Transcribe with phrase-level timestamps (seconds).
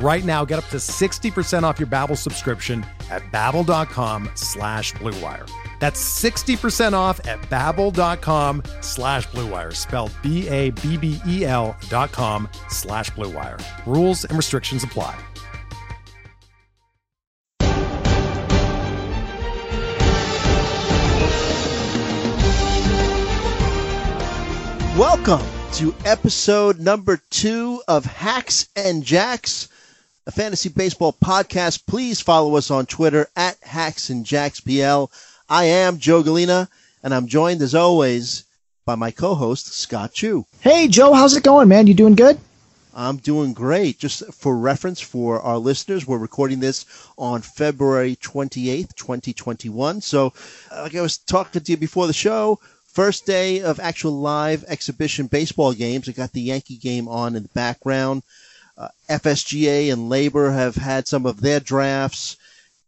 [0.00, 5.50] Right now, get up to 60% off your Babbel subscription at babbel.com slash bluewire.
[5.80, 13.60] That's 60% off at babbel.com slash bluewire, spelled B-A-B-B-E-L dot com slash bluewire.
[13.86, 15.18] Rules and restrictions apply.
[24.96, 29.68] Welcome to episode number two of Hacks and Jacks,
[30.28, 31.86] a fantasy baseball podcast.
[31.86, 35.10] Please follow us on Twitter at Hacks and Jacks PL.
[35.48, 36.68] I am Joe Galena,
[37.02, 38.44] and I'm joined as always
[38.84, 40.44] by my co-host Scott Chu.
[40.60, 41.86] Hey Joe, how's it going, man?
[41.86, 42.38] You doing good?
[42.94, 43.98] I'm doing great.
[43.98, 46.84] Just for reference for our listeners, we're recording this
[47.16, 50.02] on February 28th, 2021.
[50.02, 50.34] So,
[50.70, 52.60] uh, like I was talking to you before the show,
[52.98, 56.08] First day of actual live exhibition baseball games.
[56.08, 58.24] I got the Yankee game on in the background.
[58.78, 62.36] Uh, FSGA and LABR have had some of their drafts.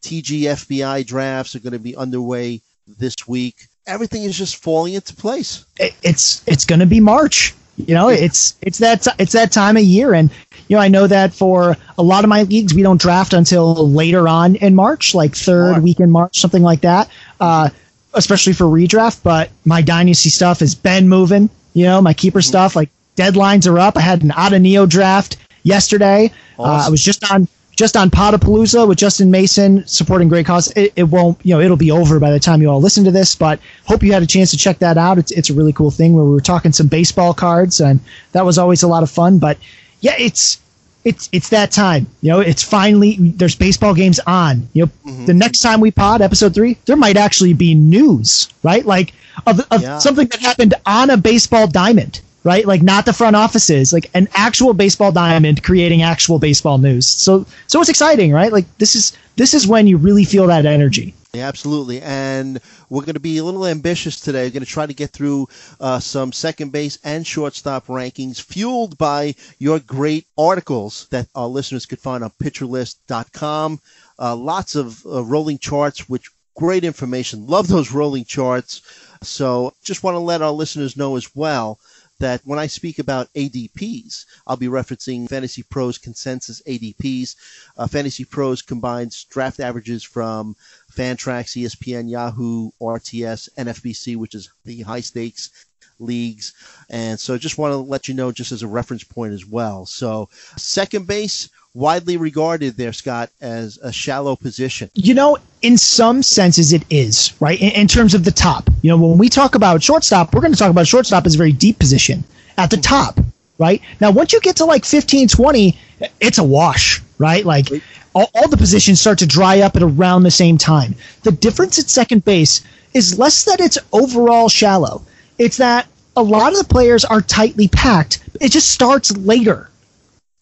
[0.02, 2.60] TGFBI drafts are going to be underway
[2.98, 3.66] this week.
[3.88, 5.64] Everything is just falling into place.
[5.80, 7.55] It, it's it's going to be March.
[7.77, 10.30] You know, it's it's that it's that time of year, and
[10.68, 13.74] you know I know that for a lot of my leagues we don't draft until
[13.88, 15.83] later on in March, like third March.
[15.83, 17.11] week in March, something like that.
[17.40, 17.70] Uh,
[18.14, 19.22] especially for redraft.
[19.24, 21.51] But my dynasty stuff has been moving.
[21.74, 22.48] You know, my keeper mm-hmm.
[22.48, 23.96] stuff like deadlines are up.
[23.96, 26.32] I had an Neo draft yesterday.
[26.58, 26.80] Awesome.
[26.80, 30.70] Uh, I was just on just on Potapalooza with Justin Mason supporting great cause.
[30.76, 33.10] It, it, won't, you know, it'll be over by the time you all listen to
[33.10, 35.16] this, but hope you had a chance to check that out.
[35.16, 38.00] It's, it's a really cool thing where we were talking some baseball cards and
[38.32, 39.38] that was always a lot of fun.
[39.38, 39.56] But
[40.02, 40.60] yeah, it's,
[41.04, 42.06] it's it's that time.
[42.20, 44.68] You know, it's finally there's baseball games on.
[44.74, 45.24] You know, mm-hmm.
[45.24, 48.84] the next time we pod episode three, there might actually be news, right?
[48.84, 49.14] Like
[49.46, 49.98] of, of yeah.
[49.98, 52.67] something that happened on a baseball diamond, right?
[52.67, 57.06] Like not the front offices, like an actual baseball diamond creating actual baseball news.
[57.06, 58.52] So so it's exciting, right?
[58.52, 61.14] Like this is this is when you really feel that energy.
[61.33, 62.02] Yeah, absolutely.
[62.02, 64.46] And we're going to be a little ambitious today.
[64.46, 68.98] We're going to try to get through uh, some second base and shortstop rankings fueled
[68.98, 73.80] by your great articles that our listeners could find on pitcherlist.com.
[74.18, 77.46] Uh, lots of uh, rolling charts, which great information.
[77.46, 78.83] Love those rolling charts.
[79.22, 81.78] So just want to let our listeners know as well
[82.20, 87.35] that when I speak about ADPs, I'll be referencing Fantasy Pros consensus ADPs.
[87.77, 90.55] Uh, Fantasy Pros combines draft averages from
[90.95, 95.51] Fantrax, ESPN, Yahoo, RTS, NFBC, which is the high stakes
[95.98, 96.55] leagues.
[96.89, 99.87] And so just want to let you know just as a reference point as well.
[99.87, 104.91] So second base, widely regarded there, Scott, as a shallow position.
[104.95, 107.61] You know, in some senses it is, right?
[107.61, 108.69] In, in, terms of the top.
[108.83, 111.39] You know, when we talk about shortstop, we're going to talk about shortstop as a
[111.39, 112.25] very deep position
[112.58, 113.20] at the top,
[113.58, 113.81] right?
[114.01, 115.79] Now, once you get to like 15, 20,
[116.20, 117.45] it's a wash, right?
[117.45, 117.69] Like
[118.14, 120.97] all, all the positions start to dry up at around the same time.
[121.23, 122.63] The difference at second base
[122.95, 125.02] is less that it's overall shallow.
[125.39, 128.19] It's that a lot of the players are tightly packed.
[128.41, 129.70] It just starts later.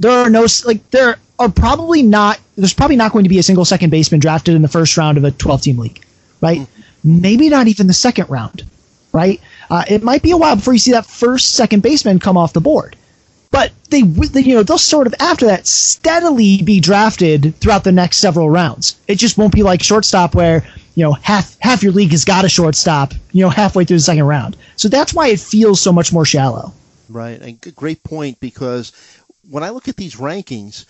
[0.00, 3.42] There are no like there are probably not there's probably not going to be a
[3.42, 6.04] single second baseman drafted in the first round of a 12 team league,
[6.40, 6.66] right?
[7.04, 8.64] Maybe not even the second round,
[9.12, 9.40] right?
[9.70, 12.52] Uh, it might be a while before you see that first second baseman come off
[12.52, 12.96] the board
[13.50, 17.92] but they, they, you know they'll sort of after that steadily be drafted throughout the
[17.92, 18.96] next several rounds.
[19.08, 22.44] It just won't be like shortstop where you know half half your league has got
[22.44, 24.56] a shortstop you know halfway through the second round.
[24.76, 26.72] So that's why it feels so much more shallow.
[27.08, 28.92] Right, and great point because
[29.50, 30.84] when I look at these rankings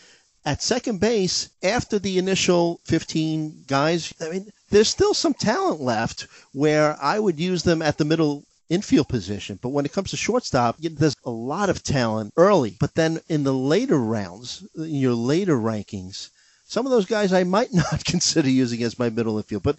[0.44, 6.26] at second base after the initial 15 guys, I mean there's still some talent left
[6.52, 9.58] where I would use them at the middle infield position.
[9.62, 12.76] But when it comes to shortstop, there's a lot of talent early.
[12.78, 16.30] But then in the later rounds, in your later rankings,
[16.66, 19.62] some of those guys I might not consider using as my middle infield.
[19.62, 19.78] But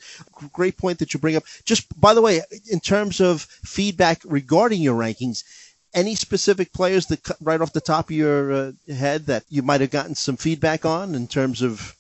[0.51, 1.43] great point that you bring up.
[1.65, 2.41] Just by the way,
[2.71, 5.43] in terms of feedback regarding your rankings,
[5.93, 9.81] any specific players that right off the top of your uh, head that you might
[9.81, 11.95] have gotten some feedback on in terms of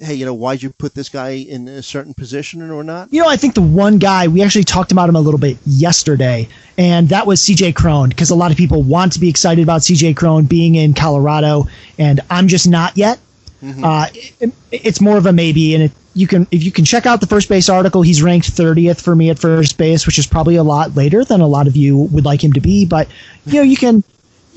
[0.00, 3.12] hey, you know, why'd you put this guy in a certain position or not?
[3.12, 5.58] You know, I think the one guy we actually talked about him a little bit
[5.66, 9.62] yesterday, and that was CJ Cron, because a lot of people want to be excited
[9.62, 11.66] about CJ Cron being in Colorado,
[11.98, 13.18] and I'm just not yet.
[13.62, 13.84] Mm-hmm.
[13.84, 14.06] Uh,
[14.40, 17.20] it, it's more of a maybe, and it, you can if you can check out
[17.20, 20.56] the first base article, he's ranked 30th for me at first base, which is probably
[20.56, 22.84] a lot later than a lot of you would like him to be.
[22.86, 23.08] But
[23.46, 24.04] you know, you can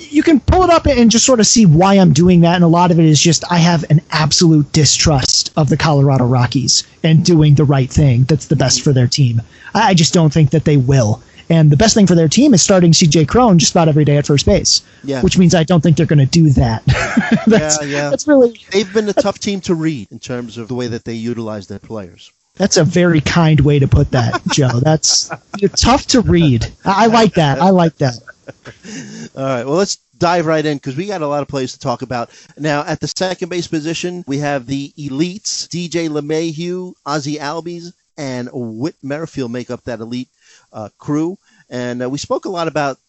[0.10, 2.56] you can pull it up and just sort of see why I'm doing that.
[2.56, 6.26] And a lot of it is just I have an absolute distrust of the Colorado
[6.26, 9.42] Rockies and doing the right thing that's the best for their team.
[9.74, 11.22] I just don't think that they will.
[11.52, 14.16] And the best thing for their team is starting CJ Cron just about every day
[14.16, 14.84] at first base.
[15.04, 15.22] Yeah.
[15.22, 16.82] Which means I don't think they're going to do that.
[17.46, 18.10] that's, yeah, yeah.
[18.10, 18.58] That's really.
[18.72, 21.68] They've been a tough team to read in terms of the way that they utilize
[21.68, 22.32] their players.
[22.56, 24.80] That's a very kind way to put that, Joe.
[24.80, 25.30] That's
[25.76, 26.72] tough to read.
[26.86, 27.60] I like that.
[27.60, 28.18] I like that.
[29.36, 29.66] All right.
[29.66, 32.30] Well, let's dive right in because we got a lot of players to talk about.
[32.58, 38.50] Now, at the second base position, we have the elites: DJ LeMahieu, Ozzie Albies, and
[38.54, 40.30] Whit Merrifield make up that elite
[40.72, 41.38] uh, crew.
[41.72, 43.00] And uh, we spoke a lot about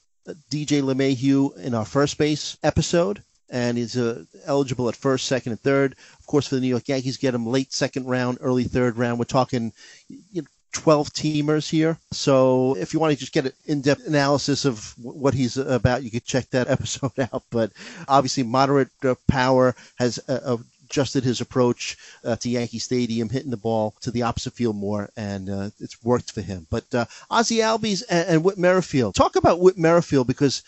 [0.51, 5.61] DJ LeMahieu in our first base episode, and he's uh, eligible at first, second, and
[5.61, 5.97] third.
[6.21, 9.19] Of course, for the New York Yankees, get him late second round, early third round.
[9.19, 9.73] We're talking
[10.09, 11.99] you know, 12 teamers here.
[12.13, 16.11] So if you want to just get an in-depth analysis of what he's about, you
[16.11, 17.43] could check that episode out.
[17.51, 17.73] But
[18.07, 20.57] obviously, moderate uh, power has uh,
[20.93, 25.09] adjusted his approach uh, to Yankee Stadium, hitting the ball to the opposite field more,
[25.17, 26.67] and uh, it's worked for him.
[26.71, 29.15] But uh, Ozzie Albies and, and Whit Merrifield.
[29.15, 30.63] Talk about Whit Merrifield because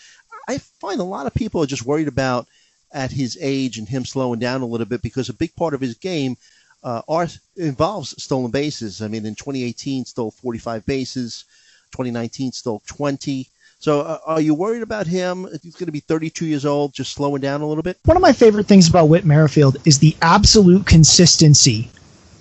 [0.48, 2.48] I find a lot of people are just worried about
[2.92, 5.80] at his age and him slowing down a little bit because a big part of
[5.80, 6.38] his game
[6.82, 9.02] uh, are involves stolen bases.
[9.02, 11.44] I mean, in 2018, stole 45 bases.
[11.92, 13.46] 2019, stole 20.
[13.84, 15.46] So, uh, are you worried about him?
[15.62, 17.98] He's going to be 32 years old, just slowing down a little bit.
[18.06, 21.90] One of my favorite things about Whit Merrifield is the absolute consistency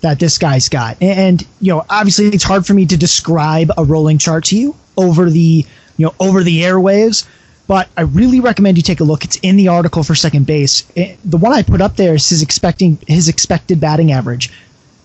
[0.00, 0.96] that this guy's got.
[1.02, 4.74] And you know, obviously, it's hard for me to describe a rolling chart to you
[4.96, 5.66] over the
[5.98, 7.26] you know over the airwaves
[7.66, 9.24] but I really recommend you take a look.
[9.24, 10.84] It's in the article for second base.
[10.94, 14.50] It, the one I put up there is his expecting his expected batting average.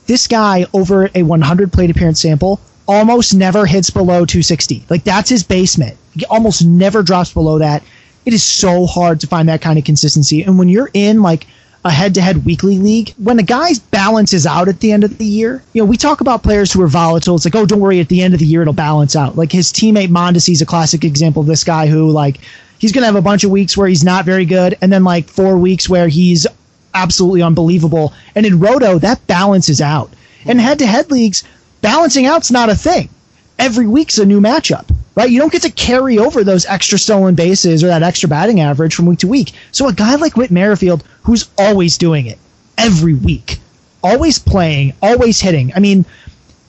[0.07, 2.59] This guy over a 100 plate appearance sample
[2.89, 4.83] almost never hits below 260.
[4.89, 5.95] Like that's his basement.
[6.15, 7.83] He almost never drops below that.
[8.25, 10.44] It is so hard to find that kind of consistency.
[10.44, 11.45] And when you're in like
[11.86, 15.63] a head-to-head weekly league, when a guy balances out at the end of the year,
[15.74, 17.36] you know, we talk about players who are volatile.
[17.36, 19.38] It's like, oh, don't worry, at the end of the year it'll balance out.
[19.38, 22.39] Like his teammate Mondesi is a classic example of this guy who like
[22.80, 25.30] he's gonna have a bunch of weeks where he's not very good, and then like
[25.30, 26.47] four weeks where he's
[26.95, 28.13] absolutely unbelievable.
[28.33, 30.12] And in Roto, that balances out.
[30.45, 31.44] And head-to-head leagues,
[31.81, 33.10] balancing out's not a thing.
[33.58, 34.90] Every week's a new matchup
[35.20, 35.31] right?
[35.31, 38.96] You don't get to carry over those extra stolen bases or that extra batting average
[38.96, 39.52] from week to week.
[39.74, 42.40] So a guy like Whit Merrifield, who's always doing it
[42.78, 43.60] every week,
[44.02, 45.74] always playing, always hitting.
[45.76, 46.06] I mean,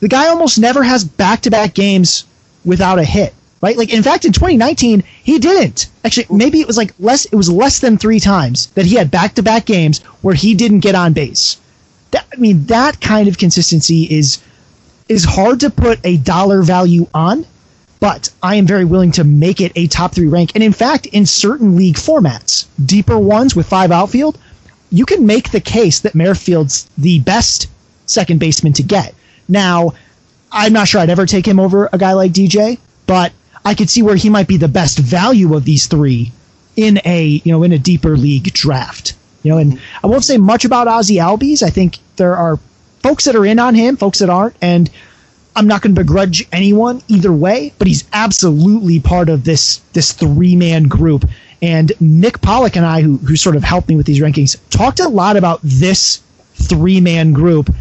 [0.01, 2.25] the guy almost never has back-to-back games
[2.65, 3.77] without a hit, right?
[3.77, 5.89] Like in fact, in 2019, he didn't.
[6.05, 7.27] Actually, maybe it was like less.
[7.27, 10.97] It was less than three times that he had back-to-back games where he didn't get
[10.97, 11.56] on base.
[12.11, 14.43] That, I mean, that kind of consistency is
[15.11, 17.45] is hard to put a dollar value on
[18.01, 20.53] but I am very willing to make it a top three rank.
[20.55, 24.39] And in fact, in certain league formats, deeper ones with five outfield,
[24.91, 27.69] you can make the case that Merrifield's the best
[28.06, 29.15] second baseman to get.
[29.49, 29.93] Now,
[30.51, 33.32] I'm not sure I'd ever take him over a guy like DJ, but
[33.65, 36.32] I could see where he might be the best value of these three
[36.77, 39.15] in a you know in a deeper league draft.
[39.43, 41.63] You know, and I won't say much about Ozzie Albies.
[41.63, 42.58] I think there are
[43.03, 44.91] folks that are in on him, folks that aren't, and
[45.57, 50.13] I'm not going to begrudge anyone either way, but he's absolutely part of this this
[50.13, 51.29] three man group.
[51.63, 55.01] And Nick Pollack and I, who who sort of helped me with these rankings, talked
[55.01, 56.23] a lot about this
[56.55, 57.75] three man group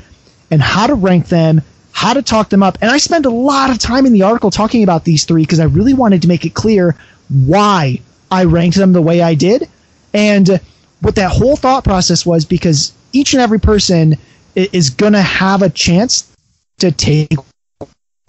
[0.51, 1.61] and how to rank them,
[1.91, 2.77] how to talk them up.
[2.81, 5.59] And I spent a lot of time in the article talking about these three because
[5.59, 6.95] I really wanted to make it clear
[7.29, 9.69] why I ranked them the way I did
[10.13, 10.59] and
[11.01, 14.17] what that whole thought process was because each and every person
[14.55, 16.35] is going to have a chance
[16.79, 17.35] to take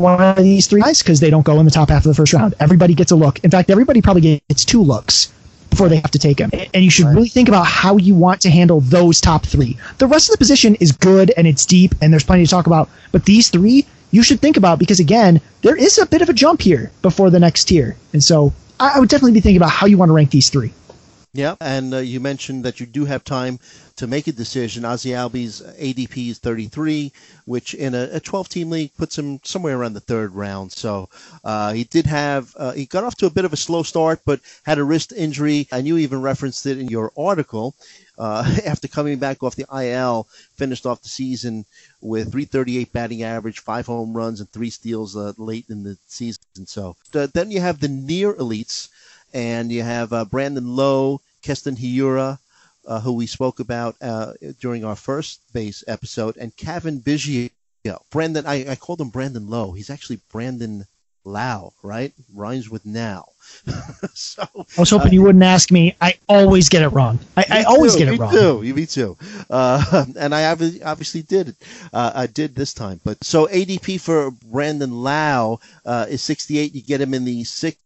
[0.00, 2.14] one of these three guys because they don't go in the top half of the
[2.14, 2.54] first round.
[2.58, 3.38] Everybody gets a look.
[3.44, 5.32] In fact, everybody probably gets two looks
[5.68, 6.50] before they have to take him.
[6.74, 7.14] And you should right.
[7.14, 9.78] really think about how you want to handle those top three.
[9.98, 12.66] The rest of the position is good and it's deep and there's plenty to talk
[12.66, 12.88] about.
[13.12, 16.32] But these three, you should think about because, again, there is a bit of a
[16.32, 17.96] jump here before the next tier.
[18.12, 20.72] And so I would definitely be thinking about how you want to rank these three.
[21.32, 23.60] Yeah, and uh, you mentioned that you do have time
[23.96, 24.84] to make a decision.
[24.84, 27.12] Ozzie Albies ADP is 33,
[27.44, 30.72] which in a, a 12-team league puts him somewhere around the third round.
[30.72, 31.08] So
[31.44, 34.22] uh, he did have uh, he got off to a bit of a slow start,
[34.24, 37.76] but had a wrist injury, and you even referenced it in your article.
[38.18, 41.64] Uh, after coming back off the IL, finished off the season
[42.00, 46.42] with 338 batting average, five home runs, and three steals uh, late in the season.
[46.66, 48.88] So then you have the near elites
[49.32, 52.38] and you have uh, Brandon Lowe, Keston Hiura,
[52.86, 57.50] uh, who we spoke about uh, during our first base episode, and Cavan Biggio.
[58.10, 59.72] Brandon, I, I called him Brandon Lowe.
[59.72, 60.86] He's actually Brandon
[61.24, 62.12] Lau, right?
[62.34, 63.28] Rhymes with now.
[64.14, 65.94] so I was hoping uh, you wouldn't ask me.
[66.00, 67.18] I always get it wrong.
[67.36, 68.32] I, I always get it me wrong.
[68.32, 69.16] Too, me too.
[69.48, 71.56] Uh, and I obviously did.
[71.92, 73.00] Uh, I did this time.
[73.04, 76.74] But so ADP for Brandon Lau uh, is 68.
[76.74, 77.80] You get him in the sixth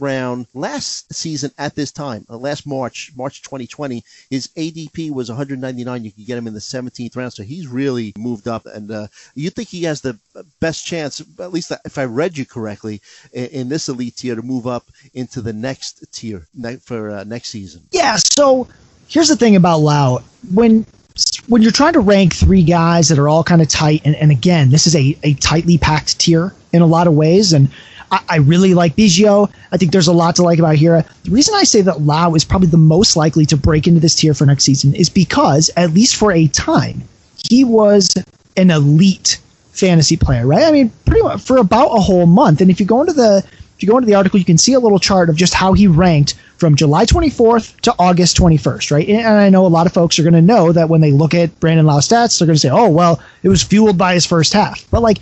[0.00, 6.04] round last season at this time, uh, last March, March 2020, his ADP was 199.
[6.04, 8.66] You could get him in the 17th round, so he's really moved up.
[8.66, 10.18] And uh, you think he has the
[10.60, 13.00] best chance, at least if I read you correctly,
[13.32, 16.46] in, in this elite tier to move up into the next tier
[16.82, 17.82] for uh, next season?
[17.92, 18.16] Yeah.
[18.16, 18.68] So
[19.08, 20.22] here's the thing about Lau
[20.52, 20.86] when
[21.46, 24.30] when you're trying to rank three guys that are all kind of tight, and, and
[24.30, 27.70] again, this is a, a tightly packed tier in a lot of ways, and
[28.14, 29.50] I, I really like Biggio.
[29.72, 31.06] I think there's a lot to like about Hiura.
[31.24, 34.14] The reason I say that Lau is probably the most likely to break into this
[34.14, 37.02] tier for next season is because, at least for a time,
[37.48, 38.08] he was
[38.56, 39.40] an elite
[39.72, 40.62] fantasy player, right?
[40.62, 42.60] I mean, pretty much for about a whole month.
[42.60, 43.44] And if you go into the
[43.76, 45.72] if you go into the article, you can see a little chart of just how
[45.72, 49.08] he ranked from July 24th to August 21st, right?
[49.08, 51.34] And I know a lot of folks are going to know that when they look
[51.34, 54.24] at Brandon Lau stats, they're going to say, "Oh, well, it was fueled by his
[54.24, 55.18] first half." But like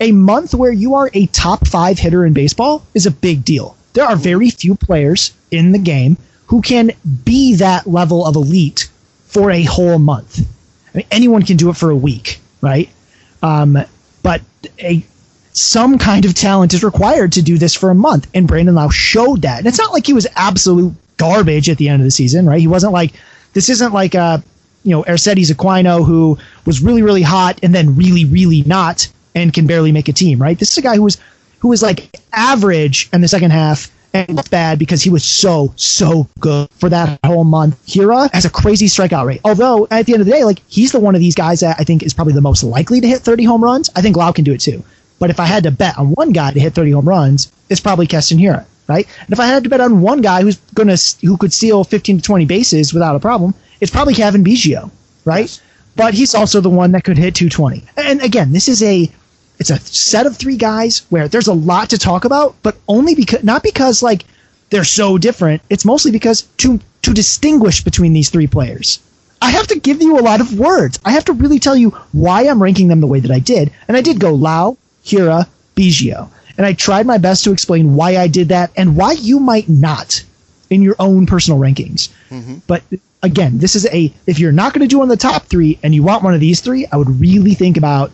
[0.00, 3.76] a month where you are a top five hitter in baseball is a big deal.
[3.92, 6.92] There are very few players in the game who can
[7.24, 8.88] be that level of elite
[9.26, 10.40] for a whole month.
[10.92, 12.88] I mean, anyone can do it for a week, right?
[13.42, 13.78] Um,
[14.22, 14.42] but
[14.78, 15.04] a
[15.52, 18.88] some kind of talent is required to do this for a month, and Brandon Lau
[18.88, 19.58] showed that.
[19.58, 22.60] And it's not like he was absolute garbage at the end of the season, right?
[22.60, 23.12] He wasn't like
[23.52, 24.40] this isn't like a uh,
[24.82, 29.52] you know Aristides Aquino who was really really hot and then really really not and
[29.52, 30.58] can barely make a team, right?
[30.58, 31.18] This is a guy who was
[31.58, 36.28] who was like average in the second half and bad because he was so so
[36.38, 37.84] good for that whole month.
[37.86, 39.40] Hiura has a crazy strikeout rate.
[39.44, 41.76] Although at the end of the day, like he's the one of these guys that
[41.78, 43.90] I think is probably the most likely to hit 30 home runs.
[43.96, 44.82] I think Lau can do it too.
[45.18, 47.80] But if I had to bet on one guy to hit 30 home runs, it's
[47.80, 49.06] probably Keston Hiura, right?
[49.20, 52.18] And if I had to bet on one guy who's gonna who could steal 15
[52.18, 54.90] to 20 bases without a problem, it's probably Cavan Biggio,
[55.24, 55.60] right?
[55.96, 57.84] But he's also the one that could hit 220.
[57.96, 59.10] And again, this is a
[59.58, 63.14] it's a set of three guys where there's a lot to talk about, but only
[63.14, 64.24] because not because like
[64.70, 65.62] they're so different.
[65.70, 69.00] It's mostly because to to distinguish between these three players.
[69.40, 70.98] I have to give you a lot of words.
[71.04, 73.70] I have to really tell you why I'm ranking them the way that I did.
[73.86, 75.46] And I did go Lau, Hiura,
[75.76, 76.30] Biggio.
[76.56, 79.68] And I tried my best to explain why I did that and why you might
[79.68, 80.24] not
[80.70, 82.08] in your own personal rankings.
[82.30, 82.56] Mm-hmm.
[82.66, 82.82] But
[83.22, 85.78] again, this is a if you're not going to do one of the top three
[85.82, 88.12] and you want one of these three, I would really think about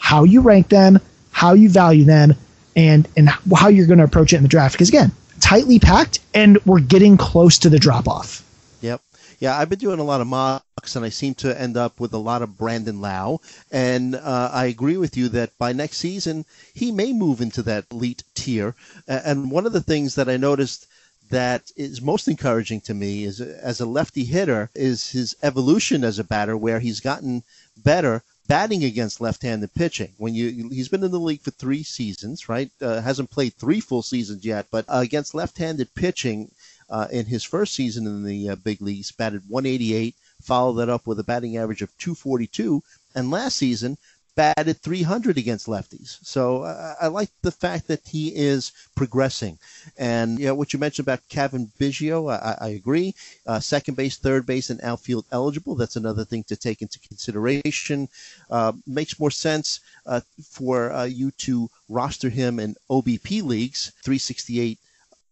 [0.00, 0.98] how you rank them,
[1.30, 2.34] how you value them,
[2.74, 4.74] and and how you're going to approach it in the draft.
[4.74, 8.42] Because again, tightly packed, and we're getting close to the drop off.
[8.80, 9.00] Yep.
[9.38, 12.12] Yeah, I've been doing a lot of mocks, and I seem to end up with
[12.12, 13.40] a lot of Brandon Lau.
[13.70, 17.86] And uh, I agree with you that by next season, he may move into that
[17.90, 18.74] elite tier.
[19.06, 20.86] And one of the things that I noticed
[21.30, 26.18] that is most encouraging to me is as a lefty hitter is his evolution as
[26.18, 27.42] a batter, where he's gotten
[27.76, 30.12] better batting against left-handed pitching.
[30.18, 32.68] When you he's been in the league for three seasons, right?
[32.82, 36.50] Uh, hasn't played three full seasons yet, but uh, against left-handed pitching
[36.90, 41.06] uh, in his first season in the uh, big leagues, batted 188, followed that up
[41.06, 42.82] with a batting average of 242,
[43.14, 43.96] and last season
[44.40, 46.16] batted 300 against lefties.
[46.22, 49.58] So uh, I like the fact that he is progressing.
[49.98, 53.14] And you know what you mentioned about Cavan Biggio, I, I agree.
[53.46, 55.74] Uh, second base, third base, and outfield eligible.
[55.74, 58.08] That's another thing to take into consideration.
[58.50, 64.78] Uh, makes more sense uh, for uh, you to roster him in OBP leagues, 368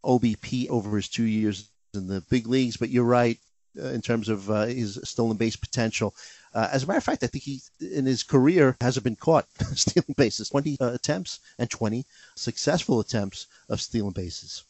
[0.05, 2.77] OBP over his two years in the big leagues.
[2.77, 3.39] But you're right
[3.81, 6.15] uh, in terms of his stolen base potential.
[6.55, 9.47] Uh, as a matter of fact, I think he, in his career, hasn't been caught
[9.75, 10.49] stealing bases.
[10.49, 12.05] 20 uh, attempts and 20
[12.37, 14.65] successful attempts of stealing bases.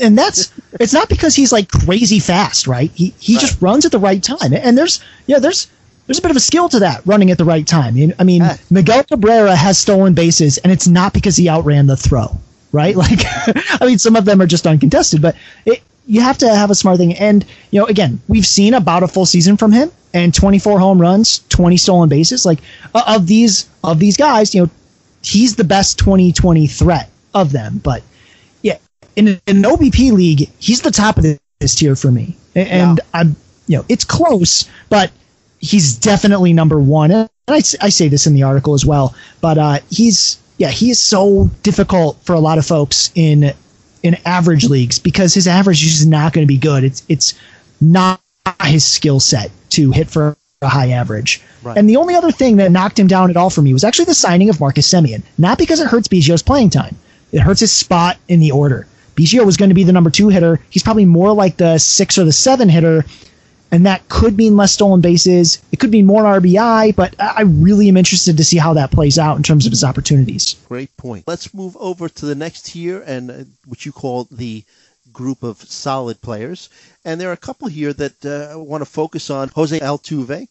[0.00, 2.90] And that's it's not because he's like crazy fast, right?
[2.94, 3.40] He he right.
[3.40, 4.52] just runs at the right time.
[4.52, 5.68] And there's yeah, there's
[6.06, 7.96] there's a bit of a skill to that running at the right time.
[8.18, 8.42] I mean.
[8.70, 12.36] Miguel Cabrera has stolen bases, and it's not because he outran the throw,
[12.72, 12.96] right?
[13.04, 16.70] Like, I mean, some of them are just uncontested, but it, you have to have
[16.70, 17.14] a smart thing.
[17.14, 21.00] And, you know, again, we've seen about a full season from him and 24 home
[21.00, 22.44] runs, 20 stolen bases.
[22.44, 22.60] Like
[22.94, 24.70] of these of these guys, you know,
[25.22, 27.78] he's the best 2020 threat of them.
[27.78, 28.02] But
[28.62, 28.78] yeah,
[29.16, 32.36] in, in an OBP league, he's the top of this tier for me.
[32.54, 33.04] And yeah.
[33.12, 35.10] I'm, you know, it's close, but
[35.58, 37.10] he's definitely number one.
[37.10, 40.90] And I, I say this in the article as well, but uh, he's yeah, he
[40.90, 43.52] is so difficult for a lot of folks in
[44.04, 46.84] in average leagues because his average is just not going to be good.
[46.84, 47.34] It's it's
[47.80, 48.20] not
[48.62, 51.42] his skill set to hit for a high average.
[51.62, 51.76] Right.
[51.76, 54.04] And the only other thing that knocked him down at all for me was actually
[54.04, 55.22] the signing of Marcus Semien.
[55.38, 56.96] Not because it hurts Biggio's playing time.
[57.32, 58.86] It hurts his spot in the order.
[59.16, 60.60] Biggio was going to be the number two hitter.
[60.70, 63.04] He's probably more like the six or the seven hitter
[63.74, 65.60] and that could mean less stolen bases.
[65.72, 69.18] It could mean more RBI, but I really am interested to see how that plays
[69.18, 70.54] out in terms of his opportunities.
[70.68, 71.24] Great point.
[71.26, 74.62] Let's move over to the next tier, and uh, what you call the
[75.12, 76.68] group of solid players.
[77.04, 80.46] And there are a couple here that uh, I want to focus on: Jose Altuve,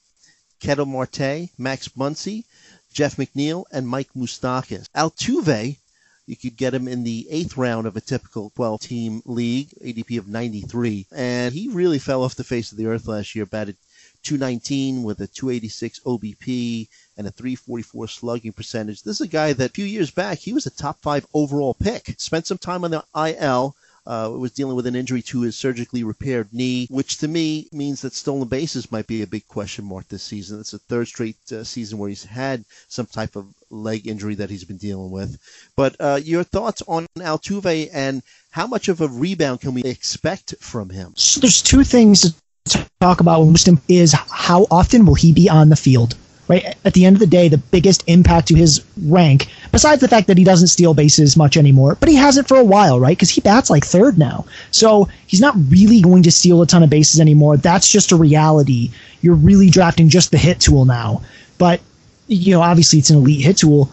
[0.59, 2.43] Ketel Marte, Max Muncy,
[2.91, 4.87] Jeff McNeil, and Mike Moustakas.
[4.93, 5.77] Altuve
[6.25, 10.17] you could get him in the eighth round of a typical 12 team league, ADP
[10.17, 11.05] of 93.
[11.13, 13.75] And he really fell off the face of the earth last year, batted
[14.23, 16.87] 219 with a 286 OBP
[17.17, 19.03] and a 344 slugging percentage.
[19.03, 21.73] This is a guy that a few years back, he was a top five overall
[21.73, 22.15] pick.
[22.17, 26.03] Spent some time on the IL, uh, was dealing with an injury to his surgically
[26.03, 30.07] repaired knee, which to me means that stolen bases might be a big question mark
[30.07, 30.59] this season.
[30.59, 34.49] It's a third straight uh, season where he's had some type of leg injury that
[34.49, 35.37] he's been dealing with.
[35.75, 40.55] But uh, your thoughts on Altuve and how much of a rebound can we expect
[40.59, 41.13] from him?
[41.15, 42.33] So there's two things
[42.65, 46.15] to talk about with him is how often will he be on the field?
[46.47, 46.75] Right?
[46.85, 50.27] At the end of the day, the biggest impact to his rank, besides the fact
[50.27, 53.17] that he doesn't steal bases much anymore, but he hasn't for a while, right?
[53.17, 54.45] Because he bats like third now.
[54.71, 57.57] So he's not really going to steal a ton of bases anymore.
[57.57, 58.91] That's just a reality.
[59.21, 61.21] You're really drafting just the hit tool now.
[61.57, 61.81] But,
[62.27, 63.91] you know, obviously it's an elite hit tool,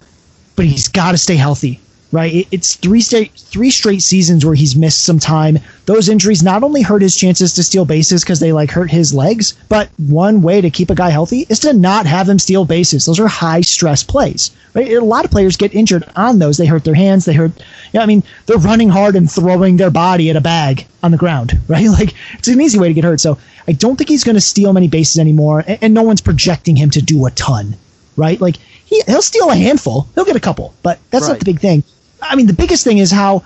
[0.57, 1.81] but he's got to stay healthy
[2.13, 2.47] right?
[2.51, 5.59] It's three straight three straight seasons where he's missed some time.
[5.87, 9.15] Those injuries not only hurt his chances to steal bases because they like hurt his
[9.15, 12.65] legs, but one way to keep a guy healthy is to not have him steal
[12.65, 13.07] bases.
[13.07, 14.93] Those are high stress plays, right?
[14.93, 16.57] A lot of players get injured on those.
[16.57, 17.25] They hurt their hands.
[17.25, 17.53] They hurt.
[17.93, 21.17] Yeah, I mean, they're running hard and throwing their body at a bag on the
[21.17, 21.89] ground, right?
[21.89, 23.21] Like it's an easy way to get hurt.
[23.21, 26.21] So I don't think he's going to steal many bases anymore, and, and no one's
[26.21, 27.77] projecting him to do a ton,
[28.17, 28.41] right?
[28.41, 30.09] Like he, he'll steal a handful.
[30.15, 31.35] He'll get a couple, but that's right.
[31.35, 31.85] not the big thing.
[32.23, 33.45] I mean, the biggest thing is how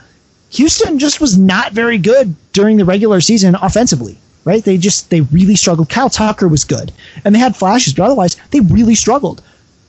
[0.51, 4.65] Houston just was not very good during the regular season offensively, right?
[4.65, 5.89] They just they really struggled.
[5.89, 6.93] Kyle Tucker was good,
[7.25, 9.43] and they had flashes, but otherwise they really struggled.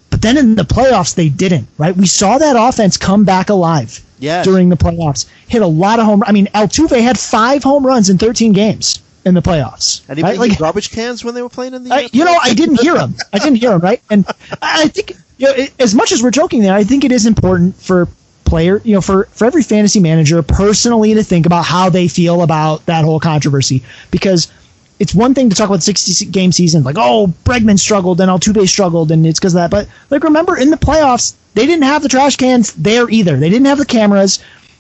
[0.10, 1.96] But then in the playoffs, they didn't, right?
[1.96, 4.46] We saw that offense come back alive yes.
[4.46, 5.26] during the playoffs.
[5.48, 6.24] Hit a lot of home.
[6.26, 10.02] I mean, Altuve had five home runs in 13 games in the playoffs.
[10.08, 10.38] And he right?
[10.38, 11.94] like garbage cans when they were playing in the.
[11.94, 13.16] I, you know, I didn't hear him.
[13.34, 13.82] I didn't hear him.
[13.82, 14.26] Right, and
[14.62, 17.76] I think you know, as much as we're joking there, I think it is important
[17.76, 18.08] for
[18.46, 22.42] player, you know, for, for every fantasy manager personally to think about how they feel
[22.42, 23.84] about that whole controversy.
[24.12, 24.52] Because
[25.00, 28.68] it's one thing to talk about 60 game season, like, oh, Bregman struggled and Altuve
[28.70, 29.72] struggled, and it's because of that.
[29.72, 33.38] But, like, remember, in the playoffs, they didn't have the trash cans there either.
[33.38, 34.40] They didn't have the cameras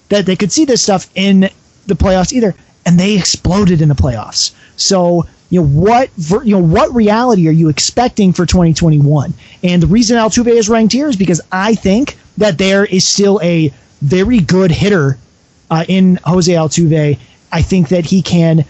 [0.10, 1.50] that they could see this stuff in
[1.88, 2.56] the playoffs either.
[2.86, 4.54] And they exploded in the playoffs.
[4.78, 6.10] So, you know what
[6.44, 10.94] you know what reality are you expecting for 2021 and the reason altuve is ranked
[10.94, 15.18] here is because i think that there is still a very good hitter
[15.70, 17.18] uh, in Jose Altuve.
[17.52, 18.66] I think that he can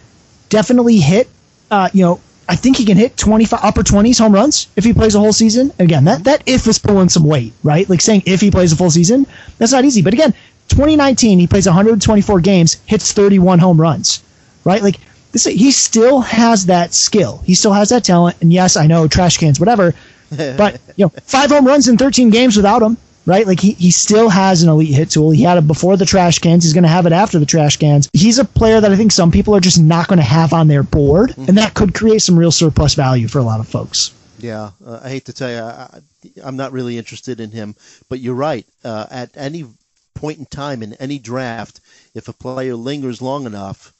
[0.49, 1.27] definitely hit,
[1.71, 4.93] uh, you know, I think he can hit 25 upper 20s home runs if he
[4.93, 5.71] plays a whole season.
[5.79, 7.89] Again, that, that if is pulling some weight, right?
[7.89, 9.25] Like saying if he plays a full season,
[9.57, 10.03] that's not easy.
[10.03, 10.31] But again,
[10.67, 14.23] 2019, he plays 124 games, hits 31 home runs,
[14.63, 14.83] right?
[14.83, 14.97] Like
[15.35, 17.41] this, he still has that skill.
[17.45, 18.37] He still has that talent.
[18.41, 19.93] And yes, I know trash cans, whatever.
[20.29, 23.47] but you know, five home runs in 13 games without him right?
[23.47, 25.31] Like he, he still has an elite hit tool.
[25.31, 26.63] He had it before the trash cans.
[26.63, 28.09] He's going to have it after the trash cans.
[28.13, 30.67] He's a player that I think some people are just not going to have on
[30.67, 31.45] their board, mm-hmm.
[31.47, 34.13] and that could create some real surplus value for a lot of folks.
[34.39, 36.01] Yeah, uh, I hate to tell you, I,
[36.47, 37.75] am not really interested in him,
[38.09, 38.65] but you're right.
[38.83, 39.65] Uh, at any
[40.13, 41.81] point in time in any draft,
[42.13, 43.93] if a player lingers long enough,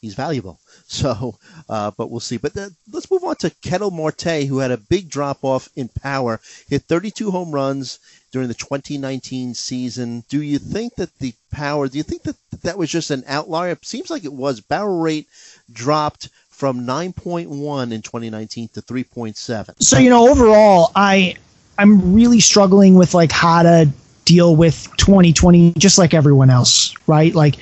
[0.00, 0.60] he's valuable.
[0.88, 1.36] So,
[1.68, 2.36] uh, but we'll see.
[2.36, 5.88] But the, let's move on to Ketel Marte, who had a big drop off in
[5.88, 7.98] power, hit 32 home runs
[8.30, 10.22] during the 2019 season.
[10.28, 13.72] Do you think that the power, do you think that that was just an outlier?
[13.72, 14.60] It seems like it was.
[14.60, 15.26] Barrel rate
[15.72, 19.82] dropped from 9.1 in 2019 to 3.7.
[19.82, 21.34] So, you know, overall, I
[21.78, 23.90] I'm really struggling with like how to
[24.24, 27.34] deal with 2020 just like everyone else, right?
[27.34, 27.56] Like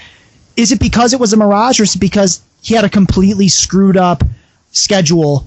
[0.57, 3.49] is it because it was a mirage, or is it because he had a completely
[3.49, 4.23] screwed up
[4.73, 5.47] schedule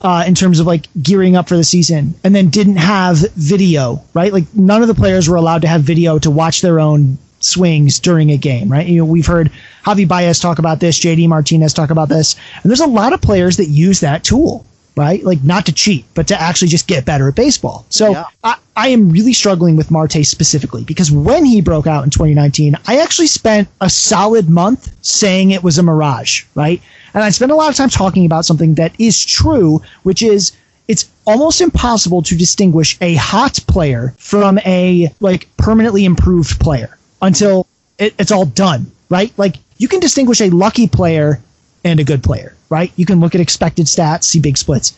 [0.00, 4.04] uh, in terms of like gearing up for the season, and then didn't have video,
[4.14, 4.32] right?
[4.32, 7.98] Like none of the players were allowed to have video to watch their own swings
[7.98, 8.86] during a game, right?
[8.86, 9.50] You know, we've heard
[9.84, 13.22] Javi Baez talk about this, JD Martinez talk about this, and there's a lot of
[13.22, 14.65] players that use that tool,
[14.96, 15.22] right?
[15.22, 17.84] Like not to cheat, but to actually just get better at baseball.
[17.90, 18.24] So yeah.
[18.42, 22.76] I, I am really struggling with Marte specifically because when he broke out in 2019,
[22.86, 26.80] I actually spent a solid month saying it was a mirage, right?
[27.14, 30.52] And I spent a lot of time talking about something that is true, which is
[30.88, 37.66] it's almost impossible to distinguish a hot player from a like permanently improved player until
[37.98, 39.32] it, it's all done, right?
[39.36, 41.40] Like you can distinguish a lucky player
[41.86, 42.92] and a good player, right?
[42.96, 44.96] You can look at expected stats, see big splits,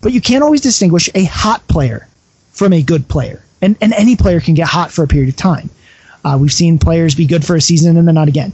[0.00, 2.06] but you can't always distinguish a hot player
[2.52, 3.42] from a good player.
[3.60, 5.68] And, and any player can get hot for a period of time.
[6.24, 8.52] Uh, we've seen players be good for a season and then not again.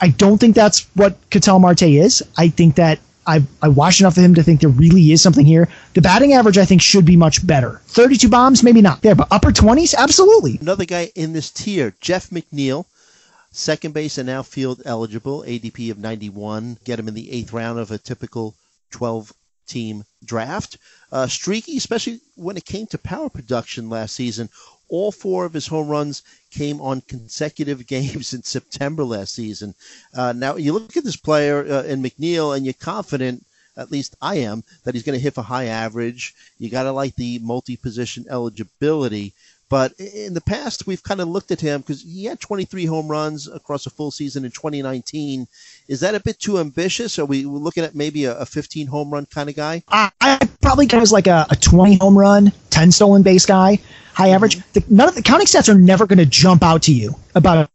[0.00, 2.22] I don't think that's what Ketel Marte is.
[2.36, 5.46] I think that I I watched enough of him to think there really is something
[5.46, 5.68] here.
[5.94, 7.80] The batting average I think should be much better.
[7.86, 10.58] 32 bombs, maybe not there, but upper 20s, absolutely.
[10.60, 12.84] Another guy in this tier, Jeff McNeil,
[13.54, 16.76] second base and outfield eligible, ADP of 91.
[16.84, 18.54] Get him in the eighth round of a typical
[18.90, 19.32] 12
[19.66, 20.76] team draft.
[21.12, 24.48] Uh, streaky, especially when it came to power production last season.
[24.88, 29.74] All four of his home runs came on consecutive games in September last season.
[30.12, 34.16] Uh, now, you look at this player uh, in McNeil, and you're confident, at least
[34.20, 36.34] I am, that he's going to hit a high average.
[36.58, 39.32] You got to like the multi position eligibility.
[39.68, 43.08] But in the past, we've kind of looked at him because he had 23 home
[43.08, 45.48] runs across a full season in 2019.
[45.88, 47.18] Is that a bit too ambitious?
[47.18, 49.82] Are we looking at maybe a, a 15 home run kind of guy?
[49.88, 53.78] I, I probably goes like a, a 20 home run, 10 stolen base guy,
[54.12, 54.58] high average.
[54.58, 54.72] Mm-hmm.
[54.72, 57.70] The, none of the counting stats are never going to jump out to you about,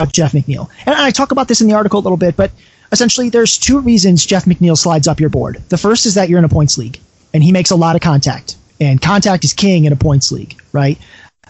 [0.00, 0.70] about Jeff McNeil.
[0.86, 2.50] And I talk about this in the article a little bit, but
[2.92, 5.62] essentially there's two reasons Jeff McNeil slides up your board.
[5.68, 6.98] The first is that you're in a points league
[7.34, 8.56] and he makes a lot of contact.
[8.80, 10.98] And contact is king in a points league, right?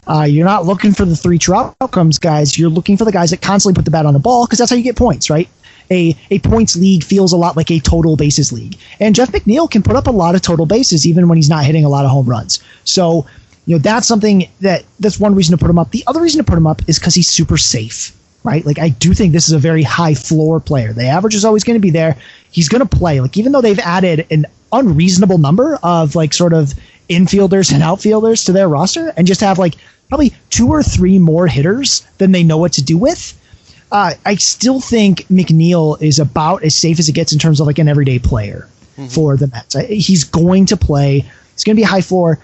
[0.07, 2.59] Uh, you're not looking for the three true outcomes guys.
[2.59, 4.71] You're looking for the guys that constantly put the bat on the ball because that's
[4.71, 5.49] how you get points, right?
[5.91, 8.77] A, a points league feels a lot like a total bases league.
[9.01, 11.65] And Jeff McNeil can put up a lot of total bases even when he's not
[11.65, 12.63] hitting a lot of home runs.
[12.85, 13.27] So,
[13.67, 15.91] you know, that's something that that's one reason to put him up.
[15.91, 18.65] The other reason to put him up is because he's super safe, right?
[18.65, 20.93] Like, I do think this is a very high floor player.
[20.93, 22.17] The average is always going to be there.
[22.51, 23.21] He's going to play.
[23.21, 26.75] Like, even though they've added an unreasonable number of like sort of
[27.09, 29.77] infielders and outfielders to their roster and just have like
[30.09, 33.41] probably two or three more hitters than they know what to do with.
[33.93, 37.67] Uh, I still think McNeil is about as safe as it gets in terms of
[37.67, 39.07] like an everyday player mm-hmm.
[39.07, 39.75] for the Mets.
[39.89, 41.25] He's going to play.
[41.55, 42.39] It's going to be a high floor.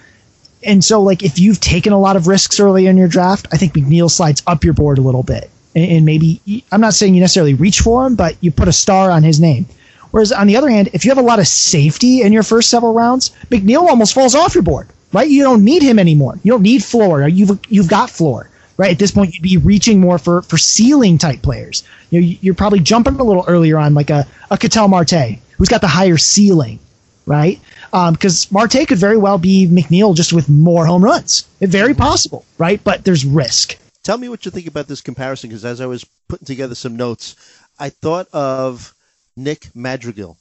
[0.64, 3.56] And so, like, if you've taken a lot of risks early in your draft, I
[3.56, 5.50] think McNeil slides up your board a little bit.
[5.74, 8.72] And, and maybe, I'm not saying you necessarily reach for him, but you put a
[8.72, 9.66] star on his name.
[10.12, 12.70] Whereas on the other hand, if you have a lot of safety in your first
[12.70, 15.28] several rounds, McNeil almost falls off your board right?
[15.28, 16.38] You don't need him anymore.
[16.42, 17.26] You don't need floor.
[17.28, 18.48] You've you've got floor.
[18.78, 21.84] Right at this point, you'd be reaching more for for ceiling type players.
[22.10, 25.82] You you're probably jumping a little earlier on like a a Ketel Marte, who's got
[25.82, 26.78] the higher ceiling,
[27.26, 27.60] right?
[27.90, 31.46] Because um, Marte could very well be McNeil just with more home runs.
[31.60, 32.82] It's very possible, right?
[32.82, 33.76] But there's risk.
[34.02, 36.96] Tell me what you think about this comparison, because as I was putting together some
[36.96, 37.36] notes,
[37.78, 38.94] I thought of
[39.36, 40.36] Nick Madrigal,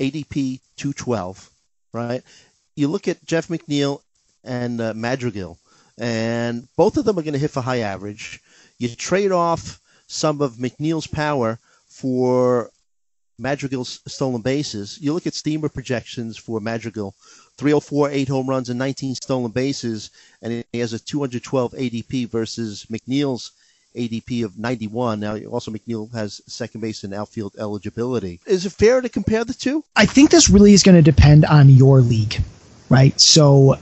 [0.00, 1.50] ADP 212,
[1.92, 2.22] right?
[2.74, 4.00] You look at Jeff McNeil
[4.44, 5.58] and uh, Madrigal,
[5.98, 8.40] and both of them are going to hit for high average.
[8.78, 12.70] You trade off some of McNeil's power for
[13.38, 14.98] Madrigal's stolen bases.
[15.00, 17.14] You look at steamer projections for Madrigal
[17.58, 20.10] 304, 8 home runs, and 19 stolen bases,
[20.42, 23.52] and he has a 212 ADP versus McNeil's
[23.96, 25.20] ADP of 91.
[25.20, 28.40] Now, also McNeil has second base and outfield eligibility.
[28.46, 29.84] Is it fair to compare the two?
[29.94, 32.42] I think this really is going to depend on your league,
[32.88, 33.18] right?
[33.20, 33.78] So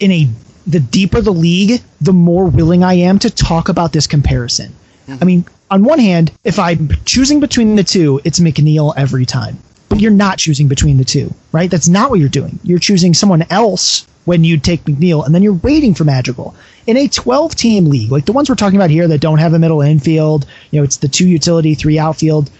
[0.00, 0.28] in a
[0.66, 4.74] the deeper the league, the more willing I am to talk about this comparison.
[5.06, 5.18] Mm-hmm.
[5.20, 9.58] I mean, on one hand, if I'm choosing between the two, it's McNeil every time.
[9.88, 11.70] But you're not choosing between the two, right?
[11.70, 12.58] That's not what you're doing.
[12.62, 16.54] You're choosing someone else when you take McNeil, and then you're waiting for Madrigal.
[16.86, 19.52] In a 12 team league, like the ones we're talking about here that don't have
[19.52, 22.50] a middle infield, you know, it's the two utility, three outfield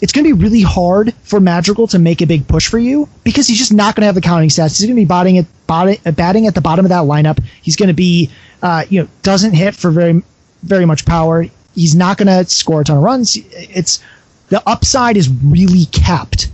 [0.00, 3.08] it's going to be really hard for Madrigal to make a big push for you
[3.24, 4.78] because he's just not going to have the counting stats.
[4.78, 7.42] He's going to be batting at, uh, batting at the bottom of that lineup.
[7.62, 8.30] He's going to be,
[8.62, 10.22] uh, you know, doesn't hit for very,
[10.62, 11.46] very much power.
[11.74, 13.36] He's not going to score a ton of runs.
[13.36, 14.02] It's
[14.48, 16.50] the upside is really capped,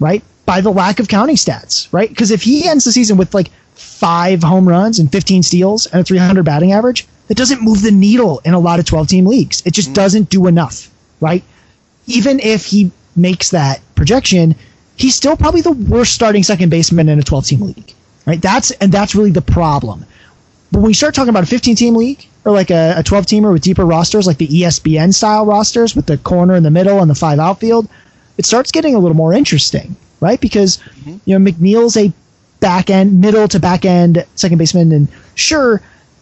[0.00, 2.08] right, by the lack of counting stats, right?
[2.08, 6.00] Because if he ends the season with like five home runs and 15 steals and
[6.00, 9.26] a 300 batting average, that doesn't move the needle in a lot of 12 team
[9.26, 9.62] leagues.
[9.66, 9.94] It just mm.
[9.94, 11.42] doesn't do enough, right?
[12.06, 14.54] Even if he makes that projection,
[14.96, 17.92] he's still probably the worst starting second baseman in a 12 team league.
[18.26, 18.40] Right?
[18.40, 20.04] That's and that's really the problem.
[20.72, 23.26] But when you start talking about a 15 team league or like a, a 12
[23.26, 27.00] teamer with deeper rosters, like the ESPN style rosters with the corner in the middle
[27.00, 27.88] and the five outfield,
[28.36, 30.40] it starts getting a little more interesting, right?
[30.40, 31.16] Because mm-hmm.
[31.24, 32.12] you know McNeil's a
[32.60, 35.80] back end, middle to back end second baseman, and sure,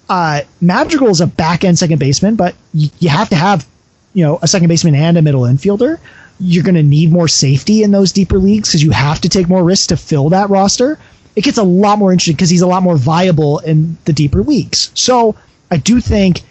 [0.08, 3.66] uh, Madrigal is a back end second baseman, but y- you have to have
[4.14, 5.98] you know a second baseman and a middle infielder.
[6.40, 9.48] You're going to need more safety in those deeper leagues because you have to take
[9.48, 10.98] more risks to fill that roster.
[11.37, 14.42] It gets a lot more interesting because he's a lot more viable in the deeper
[14.42, 14.90] leagues.
[14.94, 15.37] So
[15.70, 16.42] I do think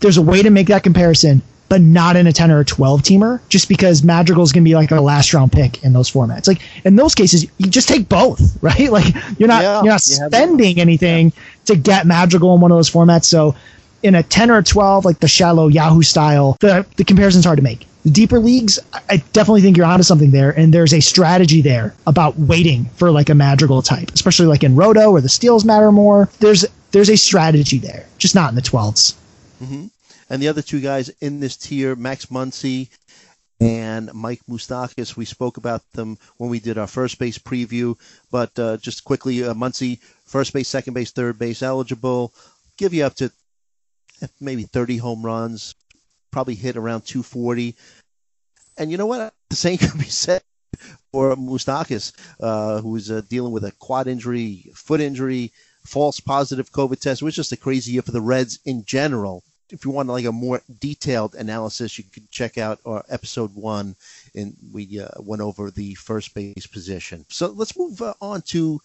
[0.00, 3.02] there's a way to make that comparison but not in a 10 or a 12
[3.02, 6.10] teamer just because Madrigal is going to be like a last round pick in those
[6.10, 6.48] formats.
[6.48, 8.90] Like in those cases, you just take both, right?
[8.90, 11.32] Like you're not, yeah, you're not spending anything
[11.66, 13.24] to get Madrigal in one of those formats.
[13.24, 13.54] So
[14.02, 17.58] in a 10 or a 12, like the shallow Yahoo style, the, the comparison's hard
[17.58, 17.86] to make.
[18.04, 18.78] The deeper leagues,
[19.10, 20.50] I definitely think you're onto something there.
[20.50, 24.76] And there's a strategy there about waiting for like a Madrigal type, especially like in
[24.76, 26.28] Roto where the steals matter more.
[26.38, 29.14] There's, there's a strategy there, just not in the 12s.
[29.62, 29.86] Mm-hmm.
[30.30, 32.88] And the other two guys in this tier, Max Muncy
[33.60, 37.98] and Mike Moustakas, we spoke about them when we did our first base preview.
[38.30, 39.54] But uh, just quickly, uh,
[40.26, 42.32] first base, second base, third base eligible,
[42.76, 43.32] give you up to
[44.40, 45.74] maybe 30 home runs,
[46.30, 47.74] probably hit around 240.
[48.76, 49.32] And you know what?
[49.48, 50.42] The same can be said
[51.10, 55.52] for Moustakas, uh, who's uh, dealing with a quad injury, foot injury,
[55.86, 57.22] false positive COVID test.
[57.22, 60.24] It was just a crazy year for the Reds in general if you want like
[60.24, 63.96] a more detailed analysis, you can check out our episode one,
[64.34, 67.24] and we uh, went over the first base position.
[67.28, 68.80] So let's move uh, on to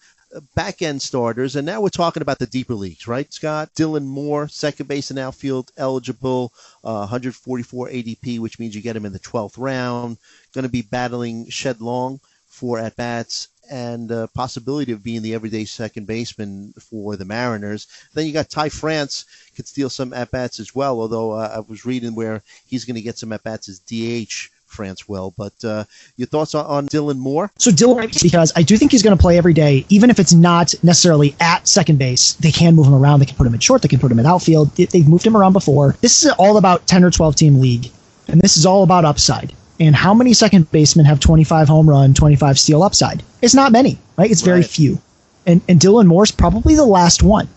[0.54, 3.70] back end starters, and now we're talking about the deeper leagues, right, Scott?
[3.74, 9.06] Dylan Moore, second base and outfield eligible, uh, 144 ADP, which means you get him
[9.06, 10.18] in the 12th round.
[10.52, 15.34] Going to be battling Shed Long for at bats and uh, possibility of being the
[15.34, 17.86] everyday second baseman for the Mariners.
[18.12, 19.24] Then you got Ty France
[19.56, 21.00] could steal some at bats as well.
[21.00, 24.50] Although uh, I was reading where he's going to get some at bats as DH.
[24.74, 25.84] France will, but uh,
[26.16, 27.50] your thoughts on, on, Dylan Moore?
[27.58, 30.32] So Dylan, because I do think he's going to play every day, even if it's
[30.32, 32.34] not necessarily at second base.
[32.34, 33.20] They can move him around.
[33.20, 33.82] They can put him in short.
[33.82, 34.74] They can put him in outfield.
[34.76, 35.96] They've moved him around before.
[36.00, 37.90] This is all about ten or twelve team league,
[38.28, 39.52] and this is all about upside.
[39.80, 43.24] And how many second basemen have 25 home run, 25 steal upside?
[43.42, 44.30] It's not many, right?
[44.30, 44.70] It's very right.
[44.70, 45.00] few.
[45.46, 47.48] And, and Dylan Moore's probably the last one.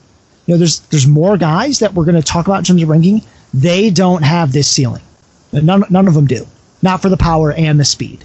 [0.46, 2.90] You know, there's there's more guys that we're going to talk about in terms of
[2.90, 3.22] ranking.
[3.54, 5.04] They don't have this ceiling.
[5.52, 6.48] None, none of them do.
[6.82, 8.24] Not for the power and the speed,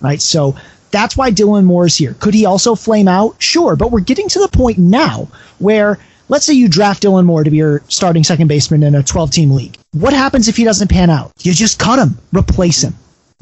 [0.00, 0.20] right?
[0.20, 0.56] So
[0.90, 2.14] that's why Dylan Moore is here.
[2.20, 3.36] Could he also flame out?
[3.38, 7.44] Sure, but we're getting to the point now where let's say you draft Dylan Moore
[7.44, 9.76] to be your starting second baseman in a 12 team league.
[9.92, 11.32] What happens if he doesn't pan out?
[11.40, 12.94] You just cut him, replace him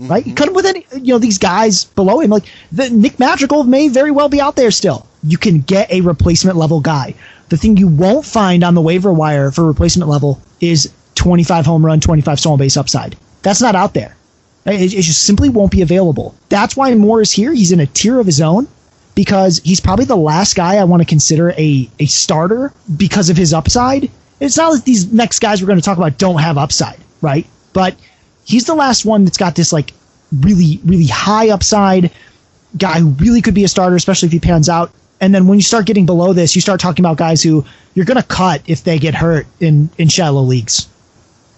[0.03, 0.11] mm-hmm.
[0.11, 0.27] right?
[0.27, 2.31] You cut him with any, you know, these guys below him.
[2.31, 5.07] Like the Nick Madrigal may very well be out there still.
[5.23, 7.15] You can get a replacement level guy.
[7.49, 11.85] The thing you won't find on the waiver wire for replacement level is 25 home
[11.85, 13.17] run, 25 stolen base upside.
[13.43, 14.17] That's not out there.
[14.65, 16.35] It, it just simply won't be available.
[16.49, 17.53] That's why Moore is here.
[17.53, 18.69] He's in a tier of his own
[19.15, 23.37] because he's probably the last guy I want to consider a, a starter because of
[23.37, 24.11] his upside.
[24.41, 27.47] It's not like these next guys we're going to talk about don't have upside, right?
[27.73, 27.97] But
[28.45, 29.93] he's the last one that's got this like
[30.41, 32.11] really, really high upside
[32.77, 34.93] guy who really could be a starter, especially if he pans out.
[35.21, 38.07] And then when you start getting below this, you start talking about guys who you're
[38.07, 40.89] going to cut if they get hurt in, in shallow leagues.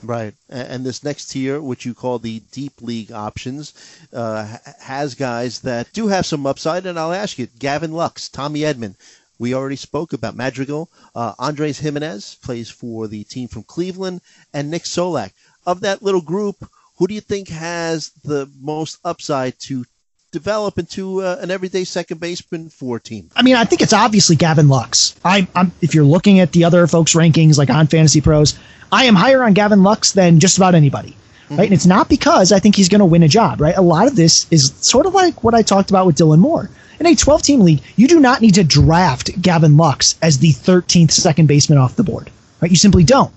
[0.05, 0.35] Right.
[0.51, 3.73] And this next tier, which you call the deep league options,
[4.12, 6.85] uh, has guys that do have some upside.
[6.85, 8.97] And I'll ask you, Gavin Lux, Tommy Edman.
[9.38, 10.90] We already spoke about Madrigal.
[11.14, 14.21] Uh, Andres Gimenez plays for the team from Cleveland,
[14.53, 15.33] and Nick Solak.
[15.67, 19.87] Of that little group, who do you think has the most upside to
[20.35, 23.31] develop into uh, an everyday second baseman for a team?
[23.37, 25.14] I mean, I think it's obviously Gavin Lux.
[25.25, 28.59] I, am if you're looking at the other folks' rankings, like on Fantasy Pros,
[28.90, 31.11] I am higher on Gavin Lux than just about anybody.
[31.11, 31.57] Mm-hmm.
[31.57, 33.61] Right, and it's not because I think he's going to win a job.
[33.61, 36.40] Right, a lot of this is sort of like what I talked about with Dylan
[36.40, 36.68] Moore.
[36.99, 40.53] In a 12 team league, you do not need to draft Gavin Lux as the
[40.53, 42.31] 13th second baseman off the board.
[42.61, 43.33] Right, you simply don't.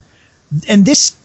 [0.68, 1.16] And this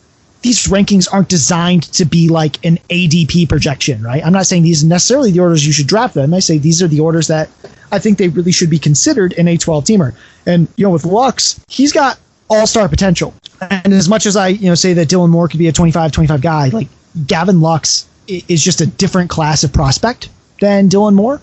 [0.42, 4.24] these rankings aren't designed to be like an ADP projection, right?
[4.24, 6.34] I'm not saying these are necessarily the orders you should draft them.
[6.34, 7.48] I say these are the orders that
[7.92, 10.14] I think they really should be considered in a 12 teamer.
[10.46, 13.34] And you know, with Lux, he's got all-star potential.
[13.70, 16.10] And as much as I, you know, say that Dylan Moore could be a 25
[16.10, 16.88] 25 guy, like
[17.26, 20.28] Gavin Lux is just a different class of prospect
[20.60, 21.40] than Dylan Moore.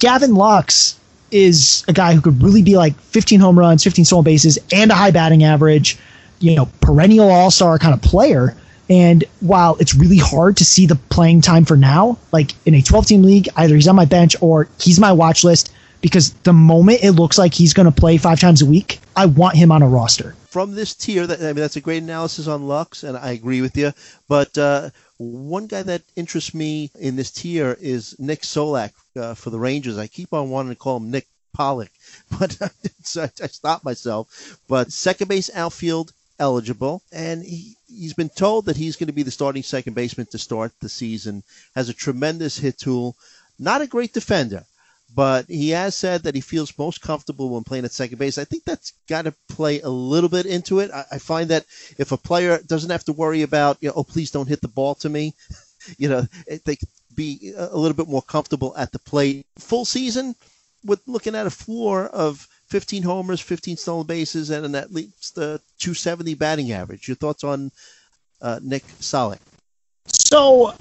[0.00, 0.98] Gavin Lux
[1.30, 4.90] is a guy who could really be like 15 home runs, 15 stolen bases, and
[4.90, 5.98] a high batting average
[6.42, 8.56] you know perennial all star kind of player
[8.88, 12.82] And while it's really hard to see the playing time for now, like in a
[12.82, 16.52] 12 team league, either he's on my bench or he's my watch list because the
[16.52, 19.72] moment it looks like he's going to play five times a week, I want him
[19.72, 20.34] on a roster.
[20.48, 23.62] From this tier, that I mean, that's a great analysis on Lux, and I agree
[23.62, 23.92] with you.
[24.28, 29.48] But uh, one guy that interests me in this tier is Nick Solak uh, for
[29.48, 29.96] the Rangers.
[29.96, 31.92] I keep on wanting to call him Nick Pollack,
[32.38, 32.68] but I,
[33.42, 34.58] I stopped myself.
[34.68, 39.22] But second base outfield eligible, and he, he's been told that he's going to be
[39.22, 41.42] the starting second baseman to start the season.
[41.74, 43.16] Has a tremendous hit tool,
[43.58, 44.64] not a great defender,
[45.14, 48.38] but he has said that he feels most comfortable when playing at second base.
[48.38, 50.90] I think that's got to play a little bit into it.
[50.90, 51.66] I, I, find that
[51.98, 54.68] if a player doesn't have to worry about, you know, oh, please don't hit the
[54.68, 55.34] ball to me,
[55.98, 56.26] you know,
[56.64, 56.76] they
[57.14, 59.46] be a little bit more comfortable at the plate.
[59.58, 60.34] Full season,
[60.84, 65.36] with looking at a floor of 15 homers, 15 stolen bases, and an at least
[65.36, 67.06] uh, 270 batting average.
[67.06, 67.70] Your thoughts on
[68.40, 69.40] uh, Nick Solak?
[70.06, 70.74] So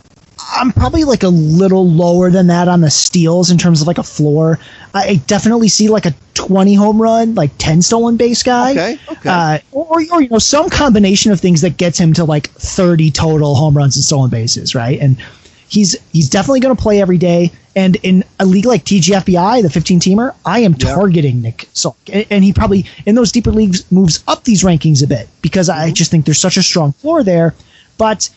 [0.54, 3.98] I'm probably like a little lower than that on the steals in terms of like
[3.98, 4.58] a floor.
[4.94, 8.72] I definitely see like a 20 home run, like 10 stolen base guy.
[8.72, 9.00] Okay.
[9.12, 9.30] Okay.
[9.30, 13.12] Uh, or, or, you know, some combination of things that gets him to like 30
[13.12, 14.98] total home runs and stolen bases, right?
[14.98, 15.22] And
[15.68, 17.52] he's he's definitely going to play every day.
[17.76, 21.96] And in a league like TGFBI, the 15 teamer, I am targeting Nick Solak.
[22.12, 25.70] And, and, he probably, in those deeper leagues, moves up these rankings a bit because
[25.70, 25.80] mm-hmm.
[25.80, 27.56] I just think there's such a strong floor there.
[27.98, 28.30] But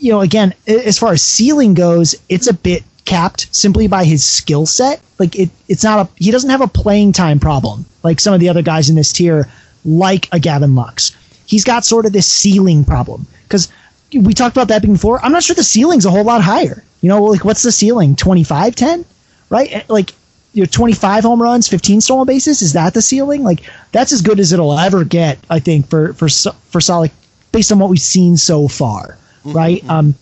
[0.00, 4.24] you know, again, as far as ceiling goes, it's a bit capped simply by his
[4.24, 5.00] skill set.
[5.18, 8.40] Like it, it's not a he doesn't have a playing time problem like some of
[8.40, 9.48] the other guys in this tier,
[9.84, 11.12] like a Gavin Lux.
[11.46, 13.68] He's got sort of this ceiling problem because
[14.12, 15.22] we talked about that before.
[15.24, 16.82] I'm not sure the ceiling's a whole lot higher.
[17.00, 18.16] You know, like what's the ceiling?
[18.16, 19.04] 25, 10,
[19.48, 19.72] right?
[19.72, 20.12] Eh, like
[20.52, 22.60] you know, 25 home runs, 15 stolen bases.
[22.60, 23.42] Is that the ceiling?
[23.42, 27.12] Like that's as good as it'll ever get, I think, for for for Solak
[27.52, 29.56] based on what we've seen so far mm-hmm.
[29.56, 29.88] right?
[29.88, 30.14] Um,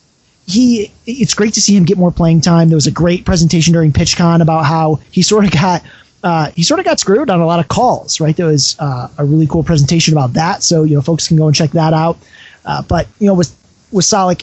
[0.46, 2.68] he it's great to see him get more playing time.
[2.68, 5.82] There was a great presentation during PitchCon about how he sort of got
[6.22, 8.36] uh, he sort of got screwed on a lot of calls, right?
[8.36, 11.46] There was uh, a really cool presentation about that, so you know folks can go
[11.46, 12.18] and check that out.
[12.64, 13.54] Uh, but you know with
[13.92, 14.42] with Solak,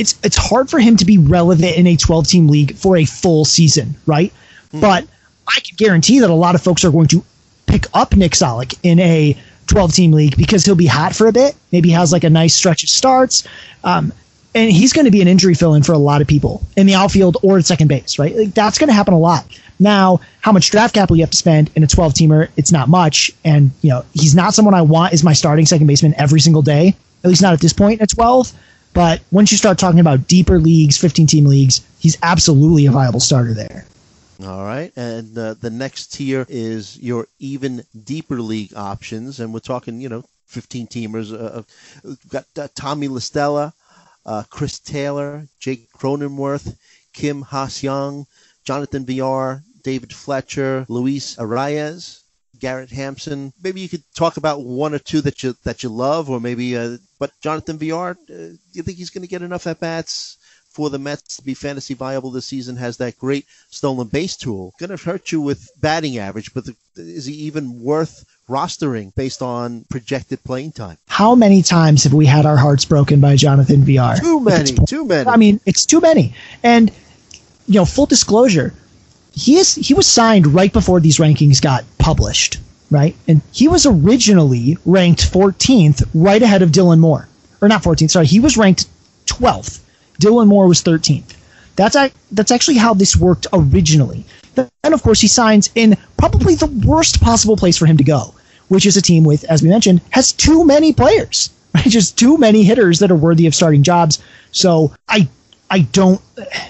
[0.00, 3.04] it's it's hard for him to be relevant in a 12 team league for a
[3.04, 4.32] full season, right?
[4.68, 4.80] Mm-hmm.
[4.80, 5.06] But
[5.46, 7.22] I can guarantee that a lot of folks are going to
[7.66, 9.36] pick up Nick Solak in a
[9.66, 11.54] 12 team league because he'll be hot for a bit.
[11.70, 13.46] Maybe he has like a nice stretch of starts.
[13.84, 14.12] Um,
[14.54, 16.86] and he's going to be an injury fill in for a lot of people in
[16.86, 18.34] the outfield or at second base, right?
[18.34, 19.46] Like, that's going to happen a lot.
[19.78, 22.88] Now, how much draft capital you have to spend in a 12 teamer, it's not
[22.88, 23.30] much.
[23.44, 26.62] And, you know, he's not someone I want as my starting second baseman every single
[26.62, 28.52] day, at least not at this point at 12.
[28.92, 33.20] But once you start talking about deeper leagues, 15 team leagues, he's absolutely a viable
[33.20, 33.86] starter there.
[34.42, 39.60] All right, and uh, the next tier is your even deeper league options, and we're
[39.60, 41.32] talking, you know, 15 teamers.
[41.32, 41.62] Uh,
[42.08, 43.74] uh got uh, Tommy La Stella,
[44.24, 46.74] uh, Chris Taylor, Jake Cronenworth,
[47.12, 48.26] Kim Ha-seong,
[48.64, 52.19] Jonathan Villar, David Fletcher, Luis Arraez,
[52.60, 53.52] Garrett Hampson.
[53.62, 56.76] Maybe you could talk about one or two that you that you love, or maybe.
[56.76, 60.36] Uh, but Jonathan Villar, do you think he's going to get enough at bats?
[60.70, 64.72] for the Mets to be fantasy viable this season has that great stolen base tool.
[64.78, 69.42] Going to hurt you with batting average, but the, is he even worth rostering based
[69.42, 70.96] on projected playing time?
[71.08, 74.16] How many times have we had our hearts broken by Jonathan Villar?
[74.16, 74.72] Too many.
[74.86, 75.28] Too many.
[75.28, 76.34] I mean, it's too many.
[76.62, 76.90] And
[77.66, 78.72] you know, full disclosure,
[79.32, 82.58] he is he was signed right before these rankings got published,
[82.90, 83.14] right?
[83.28, 87.28] And he was originally ranked 14th, right ahead of Dylan Moore,
[87.60, 88.10] or not 14th.
[88.10, 88.86] Sorry, he was ranked
[89.26, 89.80] 12th
[90.20, 91.34] Dylan Moore was 13th.
[91.76, 91.96] That's
[92.30, 94.24] that's actually how this worked originally.
[94.54, 98.34] Then, of course, he signs in probably the worst possible place for him to go,
[98.68, 101.86] which is a team with, as we mentioned, has too many players, right?
[101.86, 104.22] Just too many hitters that are worthy of starting jobs.
[104.52, 105.28] So I
[105.70, 106.20] I don't.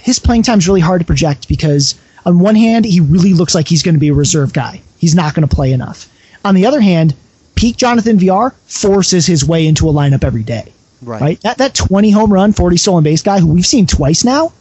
[0.03, 3.55] His playing time is really hard to project because on one hand, he really looks
[3.55, 4.81] like he's going to be a reserve guy.
[4.99, 6.09] He's not going to play enough.
[6.45, 7.15] On the other hand,
[7.55, 10.73] peak Jonathan Villar forces his way into a lineup every day.
[11.03, 11.21] Right.
[11.21, 11.41] right.
[11.41, 14.53] That that 20 home run, 40 stolen base guy who we've seen twice now,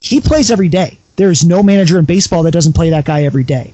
[0.00, 0.98] he plays every day.
[1.16, 3.72] There is no manager in baseball that doesn't play that guy every day.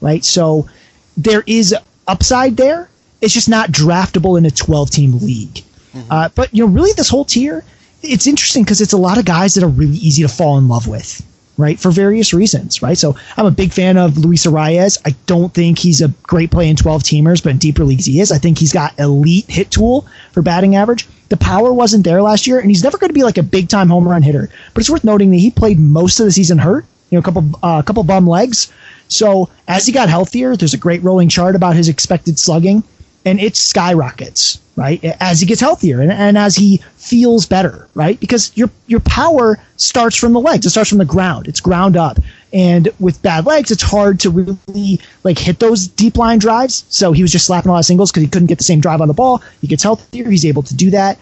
[0.00, 0.24] Right?
[0.24, 0.68] So
[1.16, 1.74] there is
[2.06, 2.90] upside there.
[3.20, 5.62] It's just not draftable in a 12 team league.
[5.94, 6.10] Mm-hmm.
[6.10, 7.64] Uh, but you know, really this whole tier,
[8.02, 10.68] it's interesting because it's a lot of guys that are really easy to fall in
[10.68, 11.22] love with
[11.56, 11.78] right?
[11.78, 12.98] For various reasons, right?
[12.98, 14.98] So I'm a big fan of Luis Arraez.
[15.04, 18.20] I don't think he's a great play in 12 teamers, but in deeper leagues he
[18.20, 18.32] is.
[18.32, 21.06] I think he's got elite hit tool for batting average.
[21.28, 23.68] The power wasn't there last year, and he's never going to be like a big
[23.68, 24.50] time home run hitter.
[24.72, 27.24] But it's worth noting that he played most of the season hurt, you know, a
[27.24, 28.72] couple a uh, couple bum legs.
[29.08, 32.82] So as he got healthier, there's a great rolling chart about his expected slugging,
[33.24, 35.02] and it skyrockets right?
[35.20, 38.18] As he gets healthier and, and as he feels better, right?
[38.18, 40.66] Because your your power starts from the legs.
[40.66, 41.48] It starts from the ground.
[41.48, 42.18] It's ground up.
[42.52, 46.84] And with bad legs, it's hard to really like hit those deep line drives.
[46.88, 48.80] So he was just slapping a lot of singles because he couldn't get the same
[48.80, 49.42] drive on the ball.
[49.60, 50.28] He gets healthier.
[50.30, 51.18] He's able to do that.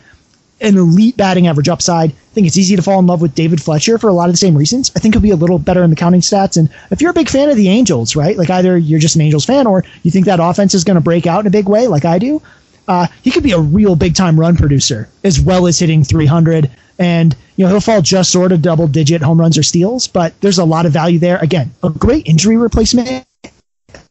[0.61, 2.11] An elite batting average upside.
[2.11, 4.33] I think it's easy to fall in love with David Fletcher for a lot of
[4.33, 4.93] the same reasons.
[4.95, 6.57] I think he'll be a little better in the counting stats.
[6.57, 8.37] And if you're a big fan of the Angels, right?
[8.37, 11.01] Like either you're just an Angels fan or you think that offense is going to
[11.01, 12.41] break out in a big way, like I do,
[12.89, 16.71] uh, he could be a real big time run producer as well as hitting 300.
[16.99, 20.39] And you know he'll fall just sort of double digit home runs or steals, but
[20.41, 21.39] there's a lot of value there.
[21.39, 23.27] Again, a great injury replacement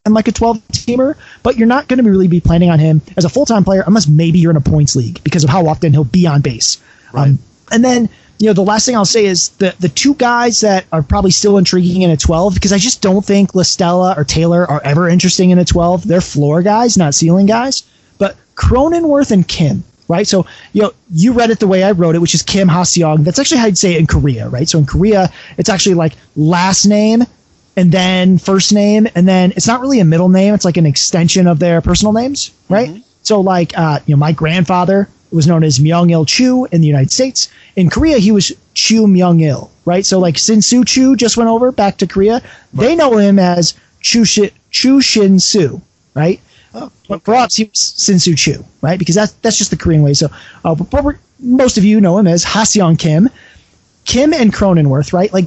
[0.06, 3.02] and like a 12 teamer, but you're not going to really be planning on him
[3.18, 5.68] as a full time player unless maybe you're in a points league because of how
[5.68, 6.82] often he'll be on base.
[7.14, 7.30] Right.
[7.30, 7.40] Um,
[7.72, 8.10] and then
[8.40, 11.32] you know the last thing I'll say is the the two guys that are probably
[11.32, 14.82] still intriguing in a 12 because I just don't think La Stella or Taylor are
[14.84, 16.08] ever interesting in a 12.
[16.08, 17.84] They're floor guys, not ceiling guys.
[18.56, 20.28] Cronenworth and Kim, right?
[20.28, 23.24] So, you know, you read it the way I wrote it, which is Kim Ha-seong.
[23.24, 24.68] That's actually how you'd say it in Korea, right?
[24.68, 27.24] So in Korea, it's actually like last name
[27.78, 30.54] and then first name, and then it's not really a middle name.
[30.54, 32.90] It's like an extension of their personal names, right?
[32.90, 33.00] Mm-hmm.
[33.24, 36.88] So like, uh, you know, my grandfather was known as Myung Il Chu in the
[36.88, 37.48] United States.
[37.78, 40.06] In Korea, he was Chu Myung Il, right?
[40.06, 42.42] So like Shin-Soo Chu just went over back to Korea.
[42.74, 42.88] Right.
[42.88, 45.82] They know him as Chu, Shi- Chu Shin Soo,
[46.14, 46.42] right?
[46.74, 48.98] Oh, but us, he was Shin-Soo Chu, right?
[48.98, 50.14] Because that's that's just the Korean way.
[50.14, 50.28] So,
[50.64, 53.30] uh, but most of you know him as Ha-seong Kim,
[54.06, 55.32] Kim and Cronenworth, right?
[55.34, 55.46] Like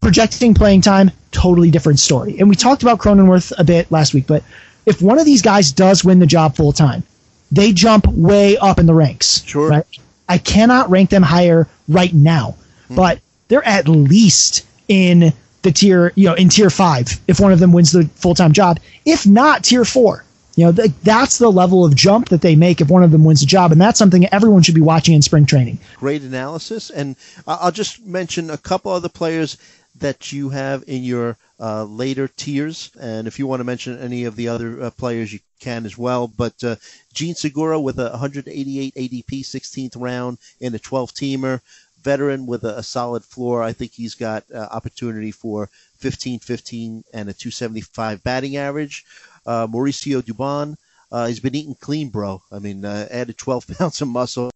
[0.00, 2.38] projecting playing time, totally different story.
[2.38, 4.44] And we talked about Cronenworth a bit last week, but
[4.84, 7.02] if one of these guys does win the job full time,
[7.50, 9.44] they jump way up in the ranks.
[9.44, 9.68] Sure.
[9.68, 9.84] Right?
[10.28, 12.56] I cannot rank them higher right now,
[12.88, 12.96] hmm.
[12.96, 15.32] but they're at least in
[15.62, 18.52] the tier, you know, in tier five if one of them wins the full time
[18.52, 20.24] job, if not tier four.
[20.56, 23.24] You know, th- that's the level of jump that they make if one of them
[23.24, 25.78] wins a job, and that's something everyone should be watching in spring training.
[25.96, 27.14] Great analysis, and
[27.46, 29.58] I'll just mention a couple other players
[29.98, 34.24] that you have in your uh, later tiers, and if you want to mention any
[34.24, 36.26] of the other uh, players, you can as well.
[36.26, 36.76] But uh,
[37.12, 41.60] Jean Segura with a 188 ADP, 16th round in a 12 teamer
[42.02, 43.62] veteran with a, a, solid floor.
[43.62, 49.04] I think he's got uh, opportunity for 15 15 and a 275 batting average.
[49.46, 50.76] Uh, Mauricio Dubon.
[51.12, 52.42] Uh, he's been eating clean, bro.
[52.50, 54.50] I mean, uh, added 12 pounds of muscle,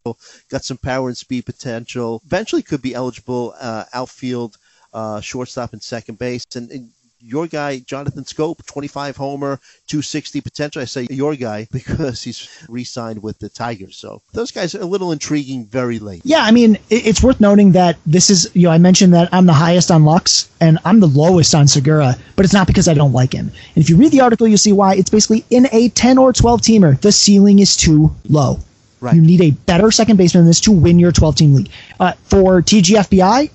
[0.48, 2.20] got some power and speed potential.
[2.26, 4.58] Eventually, could be eligible uh, outfield,
[4.92, 6.44] uh, shortstop, and second base.
[6.56, 6.90] And, and
[7.22, 10.82] your guy, Jonathan Schoop, 25 homer, 260 potential.
[10.82, 13.96] I say your guy because he's re signed with the Tigers.
[13.96, 16.22] So those guys are a little intriguing very late.
[16.24, 19.46] Yeah, I mean, it's worth noting that this is, you know, I mentioned that I'm
[19.46, 22.94] the highest on Lux and I'm the lowest on Segura, but it's not because I
[22.94, 23.50] don't like him.
[23.74, 24.94] And if you read the article, you'll see why.
[24.94, 28.60] It's basically in a 10 or 12 teamer, the ceiling is too low.
[29.00, 29.14] Right.
[29.14, 31.70] You need a better second baseman than this to win your 12 team league.
[31.98, 33.50] Uh, for TGFBI,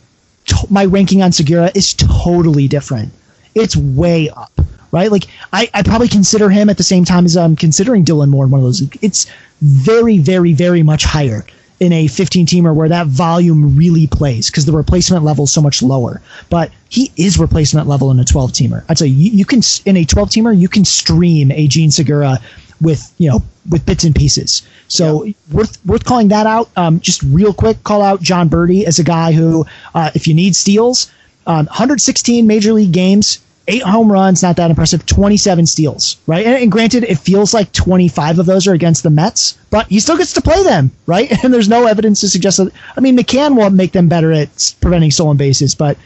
[0.70, 3.12] my ranking on Segura is totally different
[3.56, 4.52] it's way up,
[4.92, 5.12] right?
[5.12, 8.46] Like I, I probably consider him at the same time as I'm considering Dylan Moore
[8.46, 8.82] in one of those.
[9.02, 9.26] It's
[9.62, 11.46] very, very, very much higher
[11.80, 15.62] in a 15 teamer where that volume really plays because the replacement level is so
[15.62, 16.22] much lower.
[16.50, 18.84] But he is replacement level in a 12 teamer.
[18.90, 22.40] I'd say you, you can in a 12 teamer you can stream a Jean Segura
[22.82, 24.62] with you know with bits and pieces.
[24.88, 25.34] So yeah.
[25.52, 26.70] worth worth calling that out.
[26.76, 30.34] Um, just real quick, call out Jon Berti as a guy who, uh, if you
[30.34, 31.12] need steals,
[31.48, 35.06] um, 116 major league games, eight home runs, not that impressive.
[35.06, 36.46] 27 steals, right?
[36.46, 40.00] And, and, granted, it feels like 25 of those are against the Mets, but he
[40.00, 41.32] still gets to play them, right?
[41.44, 42.72] And there's no evidence to suggest that.
[42.98, 45.98] I mean, McCann will make them better at preventing stolen bases, but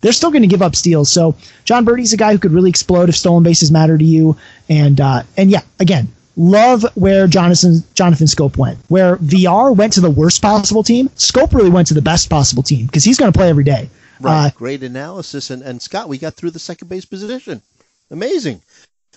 [0.00, 1.10] they're still going to give up steals.
[1.10, 4.36] So Jon Berti's a guy who could really explode if stolen bases matter to you.
[4.68, 8.78] And uh, and yeah, again, love where Jonathan Jonathan Schoop went.
[8.88, 12.62] Where Villar went to the worst possible team, Schoop really went to the best possible
[12.62, 13.88] team because he's going to play every day.
[14.20, 14.46] Right.
[14.46, 15.50] Uh, Great analysis.
[15.50, 17.62] And, and Scott, we got through the second base position.
[18.10, 18.60] Amazing.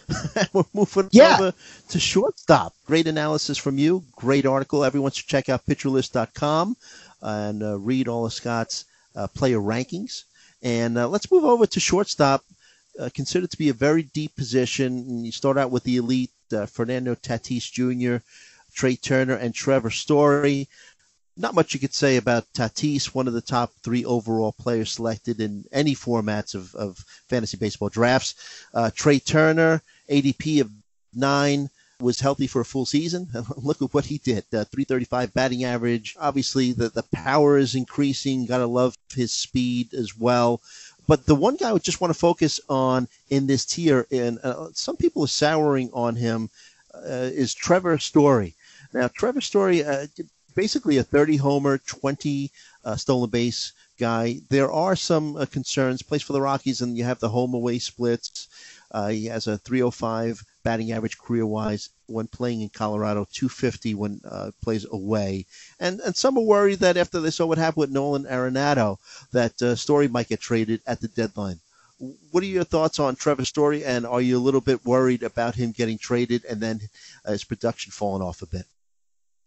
[0.54, 1.38] We're moving yeah.
[1.40, 1.54] over
[1.90, 2.74] to shortstop.
[2.86, 4.04] Great analysis from you.
[4.16, 4.84] Great article.
[4.84, 6.78] Everyone should check out pitcherlist.com
[7.22, 8.86] and uh, read all of Scott's
[9.16, 10.24] uh, player rankings.
[10.62, 12.44] And uh, let's move over to shortstop.
[13.00, 14.88] Uh, considered to be a very deep position.
[14.88, 18.24] And you start out with the elite uh, Fernando Tatis Jr.,
[18.74, 20.68] Trea Turner, and Trevor Story
[21.36, 25.40] not much you could say about Tatis, one of the top three overall players selected
[25.40, 28.36] in any formats of, of fantasy baseball drafts.
[28.74, 30.72] Uh, Trea Turner, ADP of
[31.14, 31.70] nine,
[32.00, 33.28] was healthy for a full season.
[33.58, 34.44] Look at what he did.
[34.54, 36.16] Uh, 335 batting average.
[36.20, 38.46] Obviously, the, the power is increasing.
[38.46, 40.62] Got to love his speed as well.
[41.08, 44.40] But the one guy I would just want to focus on in this tier, and
[44.44, 46.50] uh, some people are souring on him,
[46.94, 48.54] uh, is Trevor Story.
[48.94, 50.08] Now, Trevor Story, uh,
[50.56, 52.52] basically a 30 homer, 20
[52.86, 54.42] uh, stolen base guy.
[54.50, 56.02] There are some uh, concerns.
[56.02, 58.48] Plays for the Rockies, and you have the home away splits.
[58.92, 64.22] Uh, he has a 305 batting average career wise when playing in Colorado, 250 when
[64.24, 65.46] uh, plays away.
[65.80, 68.98] And and some are worried that after they saw what happened with Nolan Arenado,
[69.32, 71.60] that uh, Story might get traded at the deadline.
[72.32, 75.56] What are your thoughts on Trevor Story, and are you a little bit worried about
[75.56, 76.82] him getting traded and then
[77.26, 78.66] uh, his production falling off a bit?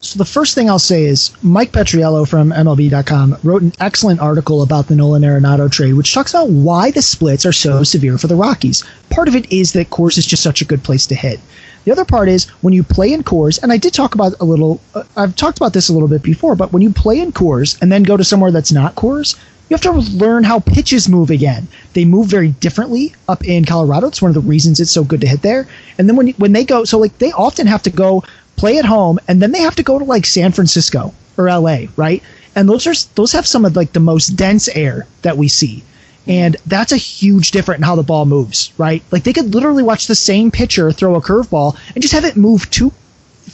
[0.01, 4.61] So the first thing I'll say is Mike Petriello from MLB.com wrote an excellent article
[4.61, 8.27] about the Nolan Arenado trade, which talks about why the splits are so severe for
[8.27, 8.85] the Rockies.
[9.09, 11.41] Part of it is that Coors is just such a good place to hit.
[11.85, 14.45] The other part is when you play in Coors, and I did talk about a
[14.45, 17.33] little, uh, I've talked about this a little bit before, but when you play in
[17.33, 19.35] Coors and then go to somewhere that's not Coors,
[19.69, 21.67] you have to learn how pitches move again.
[21.95, 24.09] They move very differently up in Colorado.
[24.09, 25.67] It's one of the reasons it's so good to hit there.
[25.99, 28.23] And then when when they go, so like they often have to go
[28.57, 31.87] play at home, and then they have to go to like San Francisco or LA,
[31.97, 32.23] right?
[32.55, 35.85] And those are those have some of like the most dense air that we see.
[36.27, 39.03] And that's a huge difference in how the ball moves, right?
[39.13, 42.37] Like they could literally watch the same pitcher throw a curveball and just have it
[42.37, 42.93] move two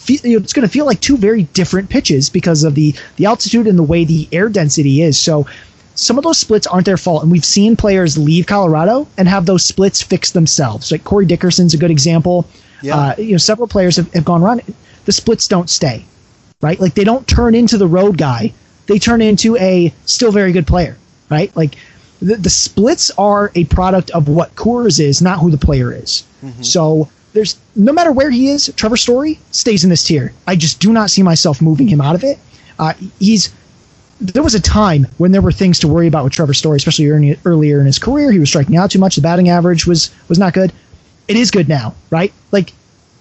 [0.09, 3.79] it's going to feel like two very different pitches because of the the altitude and
[3.79, 5.19] the way the air density is.
[5.19, 5.47] So
[5.95, 9.47] some of those splits aren't their fault, and we've seen players leave Colorado and have
[9.47, 10.91] those splits fix themselves.
[10.91, 12.47] Like Corey Dickerson's a good example.
[12.81, 12.97] Yeah.
[12.97, 14.63] Uh, you know, several players have, have gone around
[15.05, 16.05] the splits don't stay,
[16.61, 16.79] right?
[16.81, 18.53] Like they don't turn into the road guy.
[18.87, 20.97] They turn into a still very good player,
[21.31, 21.55] right?
[21.57, 21.77] Like
[22.21, 26.25] the, the splits are a product of what Coors is, not who the player is.
[26.43, 26.63] Mm-hmm.
[26.63, 30.33] So there's no matter where he is, Trevor Story stays in this tier.
[30.47, 32.39] I just do not see myself moving him out of it.
[32.79, 33.53] Uh, he's
[34.21, 37.09] there was a time when there were things to worry about with Trevor Story, especially
[37.09, 38.31] early, earlier in his career.
[38.31, 39.17] He was striking out too much.
[39.17, 40.73] The batting average was was not good.
[41.27, 42.33] It is good now, right?
[42.53, 42.73] Like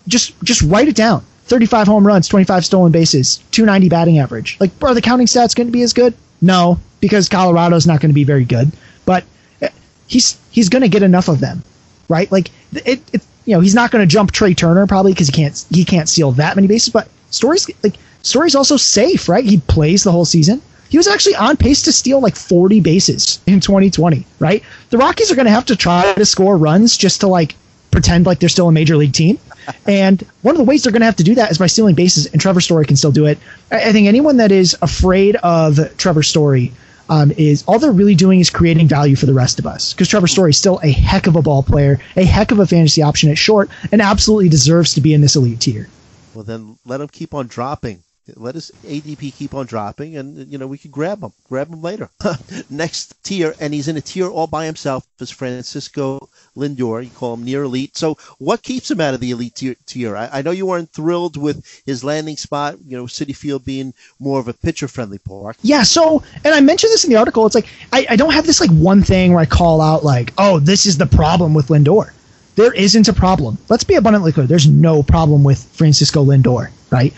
[0.07, 1.25] just just write it down.
[1.51, 4.55] 35 home runs, 25 stolen bases, 290 batting average.
[4.61, 6.13] Like, are the counting stats going to be as good?
[6.41, 8.71] No, because Colorado's not going to be very good.
[9.05, 9.25] But
[9.61, 9.67] eh,
[10.07, 11.61] he's he's going to get enough of them,
[12.07, 12.31] right?
[12.31, 15.33] Like, it, it you know he's not going to jump Trea Turner probably because he
[15.33, 16.93] can't he can't steal that many bases.
[16.93, 19.43] But Story's like Story's also safe, right?
[19.43, 20.61] He plays the whole season.
[20.87, 24.63] He was actually on pace to steal like 40 bases in 2020, right?
[24.89, 27.55] The Rockies are going to have to try to score runs just to like
[27.91, 29.37] pretend like they're still a major league team
[29.87, 31.95] and one of the ways they're going to have to do that is by stealing
[31.95, 33.37] bases, and Trevor Story can still do it.
[33.71, 36.71] I, think anyone that is afraid of Trevor Story
[37.09, 40.07] um, is all they're really doing is creating value for the rest of us because
[40.07, 43.01] Trevor Story is still a heck of a ball player, a heck of a fantasy
[43.01, 45.89] option at short, and absolutely deserves to be in this elite tier.
[46.33, 48.03] Well, then let him keep on dropping
[48.35, 51.81] let his ADP keep on dropping, and you know we can grab him, grab him
[51.81, 52.09] later.
[52.69, 55.05] Next tier, and he's in a tier all by himself.
[55.19, 57.03] Is Francisco Lindor?
[57.03, 57.97] You call him near elite.
[57.97, 59.75] So what keeps him out of the elite tier?
[59.85, 60.15] tier?
[60.15, 62.77] I, I, know you weren't thrilled with his landing spot.
[62.85, 65.57] You know, Citi Field being more of a pitcher-friendly park.
[65.61, 65.83] Yeah.
[65.83, 67.45] So, and I mentioned this in the article.
[67.45, 70.33] It's like I, I don't have this like one thing where I call out like,
[70.37, 72.11] oh, this is the problem with Lindor.
[72.55, 73.57] There isn't a problem.
[73.69, 74.45] Let's be abundantly clear.
[74.45, 77.13] There's no problem with Francisco Lindor, right?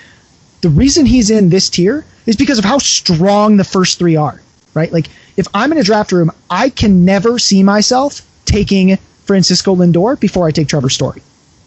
[0.63, 4.41] The reason he's in this tier is because of how strong the first three are,
[4.73, 4.91] right?
[4.93, 8.95] Like if I'm in a draft room, I can never see myself taking
[9.25, 11.21] Francisco Lindor before I take Trevor Story,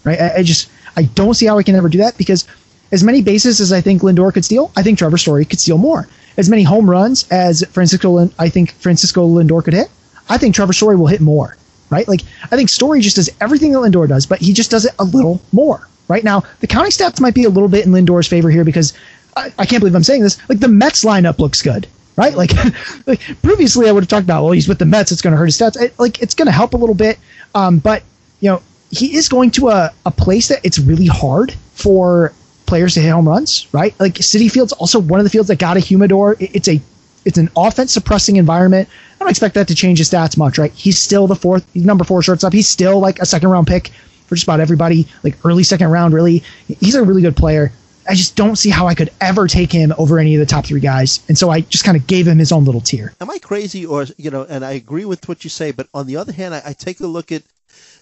[0.04, 0.18] right?
[0.18, 2.48] I, I just I don't see how I can ever do that because
[2.90, 5.76] as many bases as I think Lindor could steal, I think Trevor Story could steal
[5.76, 6.08] more.
[6.38, 9.90] As many home runs as Francisco I think Francisco Lindor could hit,
[10.30, 11.54] I think Trevor Story will hit more,
[11.90, 12.08] right?
[12.08, 14.94] Like I think Story just does everything that Lindor does, but he just does it
[14.98, 16.44] a little more, right now.
[16.60, 18.92] The counting stats might be a little bit in Lindor's favor here because
[19.36, 20.38] I, I can't believe I'm saying this.
[20.48, 21.86] Like the Mets lineup looks good,
[22.16, 22.34] right?
[22.34, 22.52] Like,
[23.06, 25.38] like previously I would have talked about, well, he's with the Mets, it's going to
[25.38, 25.80] hurt his stats.
[25.80, 27.18] It, like it's going to help a little bit,
[27.54, 28.02] um, but
[28.40, 32.32] you know he is going to a, a place that it's really hard for
[32.66, 33.98] players to hit home runs, right?
[33.98, 36.36] Like Citi Field's also one of the fields that got a humidor.
[36.38, 36.80] It, it's a
[37.24, 38.88] it's an offense suppressing environment.
[39.16, 40.72] I don't expect that to change his stats much, right?
[40.72, 42.52] He's still the fourth, he's number four shortstop.
[42.52, 43.90] He's still like a second round pick
[44.26, 46.42] for just about everybody, like early second round, really.
[46.80, 47.72] He's a really good player.
[48.08, 50.64] I just don't see how I could ever take him over any of the top
[50.64, 51.20] three guys.
[51.28, 53.12] And so I just kind of gave him his own little tier.
[53.20, 56.06] Am I crazy or, you know, and I agree with what you say, but on
[56.06, 57.42] the other hand, I, I take a look at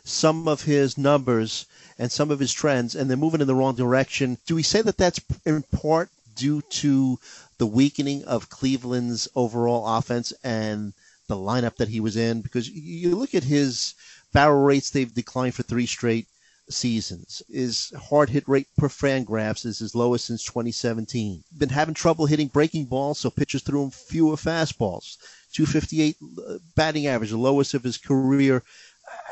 [0.05, 1.65] some of his numbers
[1.99, 4.37] and some of his trends and they're moving in the wrong direction.
[4.47, 7.19] Do we say that that's in part due to
[7.59, 10.93] the weakening of Cleveland's overall offense and
[11.29, 12.43] the lineup that he was in?
[12.43, 13.95] Because you look at his
[14.35, 16.27] barrel rates, they've declined for three straight
[16.69, 17.43] seasons.
[17.49, 21.45] His hard hit rate per Fangraphs is his lowest since 2017.
[21.57, 25.17] Been having trouble hitting breaking balls, so pitchers threw him fewer fastballs.
[25.53, 28.63] 258 uh, batting average, the lowest of his career.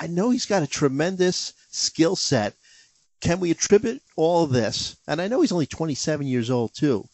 [0.00, 2.54] I know he's got a tremendous skill set.
[3.20, 4.96] can we attribute all this?
[5.06, 7.08] And I know he's only 27 years old too,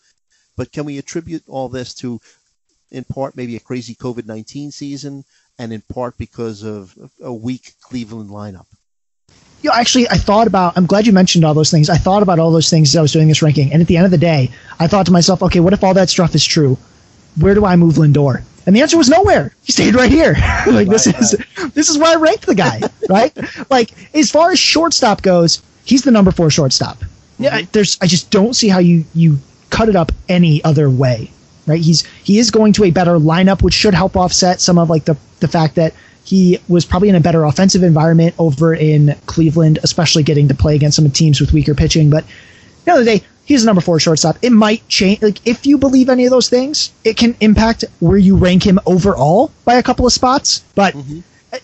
[0.56, 2.20] but can we attribute all this to,
[2.90, 5.24] in part, maybe a crazy COVID 19 season,
[5.58, 8.66] and in part because of a weak Cleveland lineup?
[9.62, 10.76] You know, actually, I thought about.
[10.76, 11.90] I'm glad you mentioned all those things.
[11.90, 13.96] I thought about all those things as I was doing this ranking, and at the
[13.96, 16.44] end of the day, I thought to myself, okay, what if all that stuff is
[16.44, 16.78] true?
[17.40, 18.44] Where do I move Lindor?
[18.66, 19.54] And the answer was nowhere.
[19.64, 20.34] He stayed right here.
[20.66, 21.20] like right, this right.
[21.20, 21.36] is
[21.72, 23.36] this is where I ranked the guy, right?
[23.70, 26.98] like as far as shortstop goes, he's the number four shortstop.
[26.98, 27.44] Mm-hmm.
[27.44, 29.38] Yeah, there's I just don't see how you you
[29.70, 31.32] cut it up any other way,
[31.68, 31.80] right?
[31.80, 35.04] He's he is going to a better lineup, which should help offset some of like
[35.04, 35.94] the the fact that
[36.24, 40.74] he was probably in a better offensive environment over in Cleveland, especially getting to play
[40.74, 42.10] against some teams with weaker pitching.
[42.10, 42.24] But
[42.84, 44.36] the other day, he's a number four shortstop.
[44.42, 45.22] It might change.
[45.22, 48.78] Like if you believe any of those things, it can impact where you rank him
[48.84, 50.62] overall by a couple of spots.
[50.74, 51.20] But mm-hmm.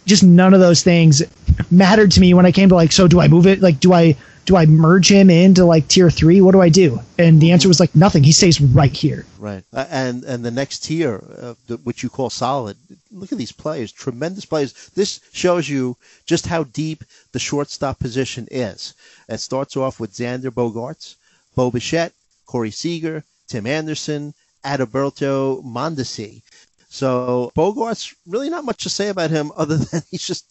[0.06, 1.22] just none of those things
[1.70, 2.92] mattered to me when I came to like.
[2.92, 3.60] So do I move it?
[3.60, 6.40] Like do I do I merge him into like tier three?
[6.40, 7.00] What do I do?
[7.18, 8.22] And the answer was like nothing.
[8.22, 9.24] He stays right here.
[9.38, 9.64] Right.
[9.72, 12.76] Uh, and and the next tier, uh, which you call solid,
[13.10, 14.90] look at these players, tremendous players.
[14.94, 18.94] This shows you just how deep the shortstop position is.
[19.28, 21.14] It starts off with Xander Bogaerts,
[21.54, 22.12] Bo Bichette,
[22.46, 24.34] Corey Seager, Tim Anderson,
[24.64, 26.42] Adalberto Mondesi.
[26.88, 30.44] So Bogaerts really not much to say about him other than he's just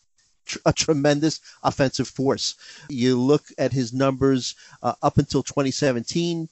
[0.66, 2.56] a tremendous offensive force.
[2.90, 6.50] You look at his numbers uh, up until 2017,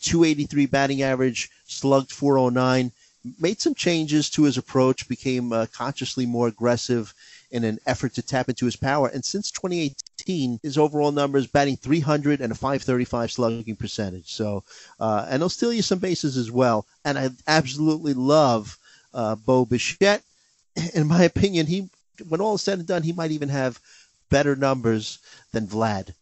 [0.00, 2.92] 283 batting average, slugged 409,
[3.38, 7.12] made some changes to his approach, became uh, consciously more aggressive
[7.50, 9.08] in an effort to tap into his power.
[9.08, 14.32] And since 2018, his overall numbers batting 300 and a 535 slugging percentage.
[14.32, 14.64] So,
[14.98, 16.86] uh, and he'll steal you some bases as well.
[17.04, 18.78] And I absolutely love
[19.14, 20.22] uh, Bo Bichette.
[20.94, 21.88] In my opinion, he
[22.28, 23.80] when all is said and done, he might even have
[24.28, 25.18] better numbers
[25.52, 26.12] than Vlad.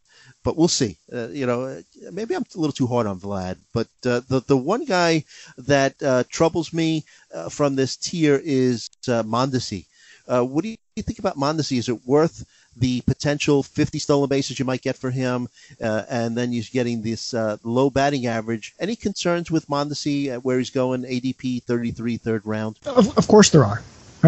[0.43, 0.99] But we'll see.
[1.11, 1.83] Uh, you know,
[2.13, 3.57] maybe I'm a little too hard on Vlad.
[3.73, 5.25] But uh, the the one guy
[5.57, 9.87] that uh, troubles me uh, from this tier is uh, Mondesi.
[10.29, 11.79] Uh, what do you think about Mondesi?
[11.79, 15.49] Is it worth the potential 50 stolen bases you might get for him,
[15.81, 18.75] and then you're getting this low batting average?
[18.79, 22.79] Any concerns with Mondesi at where he's going ADP 33 third round?
[22.87, 23.83] Of, of course there are.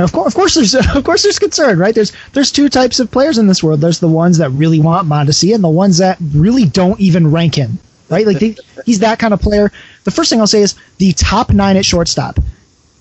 [0.05, 1.95] Of course, of course, there's of course there's concern, right?
[1.95, 3.81] There's there's two types of players in this world.
[3.81, 7.55] There's the ones that really want Mondesi, and the ones that really don't even rank
[7.55, 7.79] him,
[8.09, 8.27] right?
[8.27, 9.73] Like they, he's that kind of player.
[10.05, 12.39] The first thing I'll say is the top nine at shortstop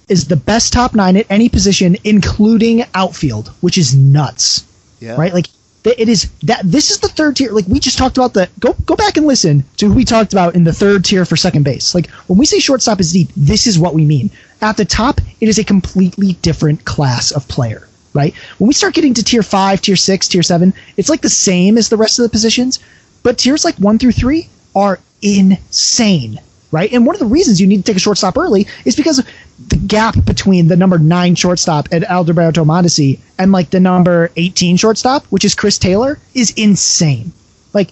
[0.07, 4.65] is the best top nine at any position, including outfield, which is nuts,
[4.99, 5.15] yeah.
[5.15, 5.33] right?
[5.33, 5.47] Like
[5.85, 7.51] it is that this is the third tier.
[7.51, 10.33] Like we just talked about the go go back and listen to who we talked
[10.33, 11.93] about in the third tier for second base.
[11.93, 14.31] Like when we say shortstop is deep, this is what we mean.
[14.61, 18.33] At the top, it is a completely different class of player, right?
[18.57, 21.77] When we start getting to tier five, tier six, tier seven, it's like the same
[21.77, 22.79] as the rest of the positions,
[23.23, 26.39] but tiers like one through three are insane
[26.75, 26.91] right?
[26.91, 29.23] And one of the reasons you need to take a shortstop early is because
[29.67, 34.75] the gap between the number nine shortstop at Adalberto Mondesi and like the number 18
[34.75, 37.31] shortstop, which is Chris Taylor, is insane.
[37.71, 37.91] Like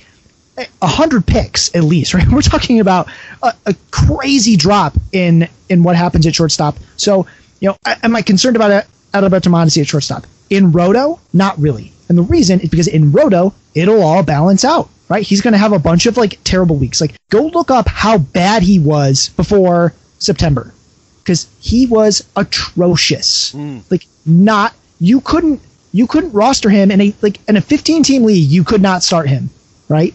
[0.81, 2.27] hundred picks at least, right?
[2.31, 3.09] We're talking about
[3.41, 6.75] a, a, crazy drop in in what happens at shortstop.
[6.97, 7.25] So,
[7.59, 10.27] you know, am I concerned about it, Mondesi at shortstop?
[10.49, 11.91] In Roto, not really.
[12.09, 15.25] And the reason is because in Roto, it'll all balance out right?
[15.25, 16.99] He's going to have a bunch of like terrible weeks.
[16.99, 20.73] Like, go look up how bad he was before September
[21.19, 23.53] because he was atrocious.
[23.53, 23.83] Mm.
[23.91, 28.23] Like, not you couldn't you couldn't roster him in a like in a 15 team
[28.23, 28.49] league.
[28.49, 29.49] You could not start him,
[29.87, 30.13] right?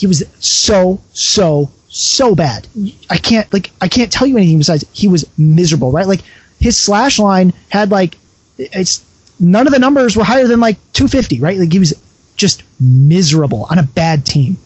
[0.00, 2.66] He was so so so bad.
[3.10, 6.06] I can't like I can't tell you anything besides he was miserable, right?
[6.06, 6.22] Like
[6.58, 8.16] his slash line had like
[8.56, 9.04] it's
[9.38, 11.58] none of the numbers were higher than like 250, right?
[11.58, 11.92] Like he was
[12.34, 14.56] just miserable on a bad team.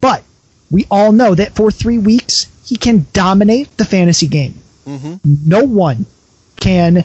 [0.00, 0.22] But
[0.70, 4.54] we all know that for three weeks, he can dominate the fantasy game.
[4.86, 5.16] Mm-hmm.
[5.44, 6.06] No one
[6.60, 7.04] can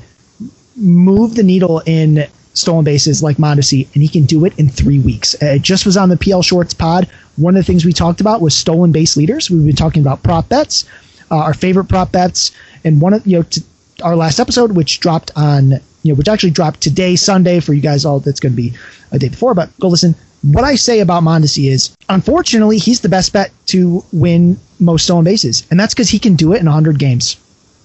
[0.75, 4.99] move the needle in stolen bases like Mondesi, and he can do it in three
[4.99, 5.35] weeks.
[5.41, 7.09] Uh, it just was on the PL Shorts pod.
[7.35, 9.49] One of the things we talked about was stolen base leaders.
[9.49, 10.85] We've been talking about prop bets,
[11.31, 12.51] uh, our favorite prop bets,
[12.83, 13.63] and one of you know t-
[14.03, 15.71] our last episode, which dropped on
[16.03, 18.19] you know which actually dropped today, Sunday for you guys all.
[18.19, 18.73] That's going to be
[19.11, 20.15] a day before, but go listen.
[20.43, 25.23] What I say about Mondesi is, unfortunately, he's the best bet to win most stolen
[25.23, 27.37] bases, and that's because he can do it in 100 games.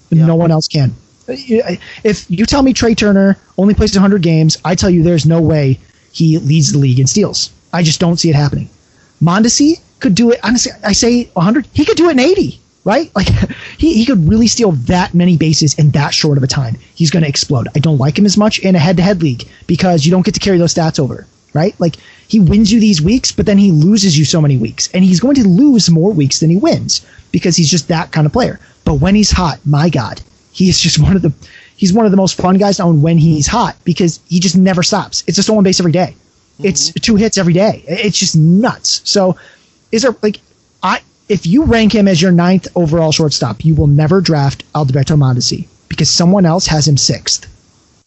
[0.09, 0.25] Yeah.
[0.25, 0.93] No one else can.
[2.03, 5.41] If you tell me Trea Turner only plays 100 games, I tell you there's no
[5.41, 5.79] way
[6.11, 7.51] he leads the league in steals.
[7.71, 8.69] I just don't see it happening.
[9.21, 10.39] Mondesi could do it.
[10.43, 11.67] Honestly, I say 100.
[11.73, 13.11] He could do it in 80 right?
[13.15, 13.27] Like
[13.77, 16.77] he, he could really steal that many bases in that short of a time.
[16.95, 17.67] He's going to explode.
[17.75, 20.25] I don't like him as much in a head to head league because you don't
[20.25, 21.27] get to carry those stats over.
[21.53, 21.79] right?
[21.79, 21.95] Like
[22.27, 25.19] he wins you these weeks, but then he loses you so many weeks, and he's
[25.19, 28.59] going to lose more weeks than he wins because he's just that kind of player.
[28.85, 30.21] But when he's hot, my God,
[30.59, 31.31] he is just one of the
[31.77, 34.57] he's one of the most fun guys to own when he's hot because he just
[34.57, 35.23] never stops.
[35.25, 36.13] It's a stolen base every day.
[36.17, 36.65] Mm-hmm.
[36.65, 37.81] It's two hits every day.
[37.87, 39.01] It's just nuts.
[39.05, 39.37] So
[39.93, 40.41] is there like
[40.83, 40.99] I
[41.29, 45.65] if you rank him as your ninth overall shortstop, you will never draft Alberto Mondesi
[45.87, 47.47] because someone else has him sixth.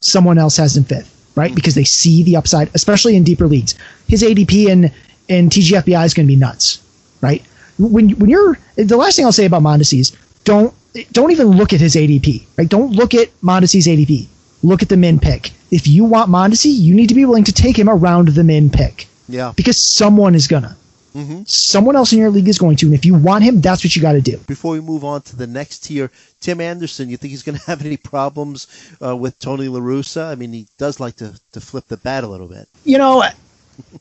[0.00, 1.46] Someone else has him fifth, right?
[1.46, 1.54] Mm-hmm.
[1.54, 3.74] Because they see the upside, especially in deeper leagues.
[4.08, 4.92] His ADP in
[5.28, 6.82] in TGFBI is going to be nuts,
[7.22, 7.42] right?
[7.78, 10.12] When when you're the last thing I'll say about Mondesi is
[10.44, 10.74] don't
[11.12, 12.68] don't even look at his ADP, right?
[12.68, 14.26] Don't look at Mondesi's ADP.
[14.62, 15.52] Look at the min pick.
[15.70, 18.70] If you want Mondesi, you need to be willing to take him around the min
[18.70, 19.08] pick.
[19.28, 19.52] Yeah.
[19.56, 20.76] Because someone is gonna.
[21.14, 21.42] Mm-hmm.
[21.46, 23.94] Someone else in your league is going to, and if you want him, that's what
[23.94, 24.38] you got to do.
[24.46, 27.64] Before we move on to the next tier, Tim Anderson, you think he's going to
[27.64, 28.66] have any problems
[29.04, 30.30] uh, with Tony La Russa?
[30.30, 32.66] I mean, he does like to, to flip the bat a little bit.
[32.84, 33.24] You know,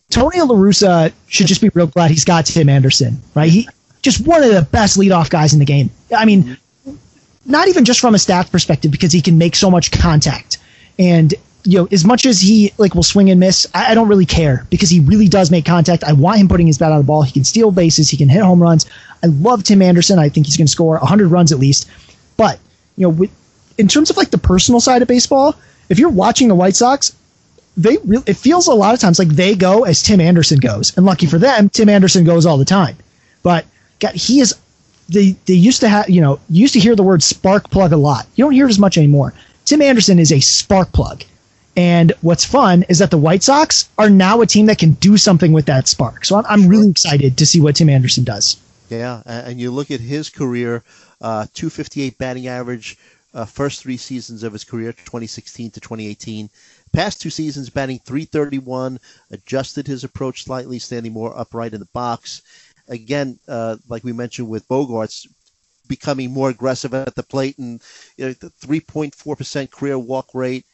[0.09, 3.51] Tony La Russa should just be real glad he's got Tim Anderson, right?
[3.51, 3.67] He
[4.01, 5.91] just one of the best leadoff guys in the game.
[6.15, 6.57] I mean,
[7.45, 10.57] not even just from a staff perspective because he can make so much contact.
[10.99, 11.33] And
[11.63, 14.25] you know as much as he like will swing and miss I, I, don't really
[14.25, 16.03] care because he really does make contact.
[16.03, 17.21] I want him putting his bat on the ball.
[17.21, 18.09] He can steal bases.
[18.09, 18.89] He can hit home runs.
[19.23, 20.19] I love tim anderson.
[20.19, 21.89] I think he's going to score 100 runs at least.
[22.37, 22.59] But
[22.97, 23.31] you know with,
[23.77, 25.55] in terms of like the personal side of baseball
[25.89, 27.15] if you're watching the white sox
[27.77, 30.95] they really it feels a lot of times like they go as tim anderson goes.
[30.97, 32.97] And lucky for them tim anderson goes all the time.
[33.43, 33.65] But
[33.99, 34.55] God, he is
[35.11, 37.97] they they used to have you know used to hear the word spark plug a
[37.97, 38.27] lot.
[38.35, 39.33] You don't hear it as much anymore.
[39.65, 41.23] Tim Anderson is a spark plug.
[41.77, 45.15] And what's fun is that the White Sox are now a team that can do
[45.15, 46.25] something with that spark.
[46.25, 48.57] So I'm, I'm really excited to see what Tim Anderson does.
[48.89, 50.83] Yeah, and you look at his career,
[51.21, 52.97] uh, 258 batting average,
[53.33, 56.49] uh, first three seasons of his career, 2016 to 2018.
[56.91, 58.99] Past two seasons, batting 331,
[59.31, 62.41] adjusted his approach slightly, standing more upright in the box
[62.91, 65.27] again, uh, like we mentioned with Bogaerts,
[65.87, 67.81] becoming more aggressive at the plate and
[68.17, 70.65] you know, the 3.4% career walk rate.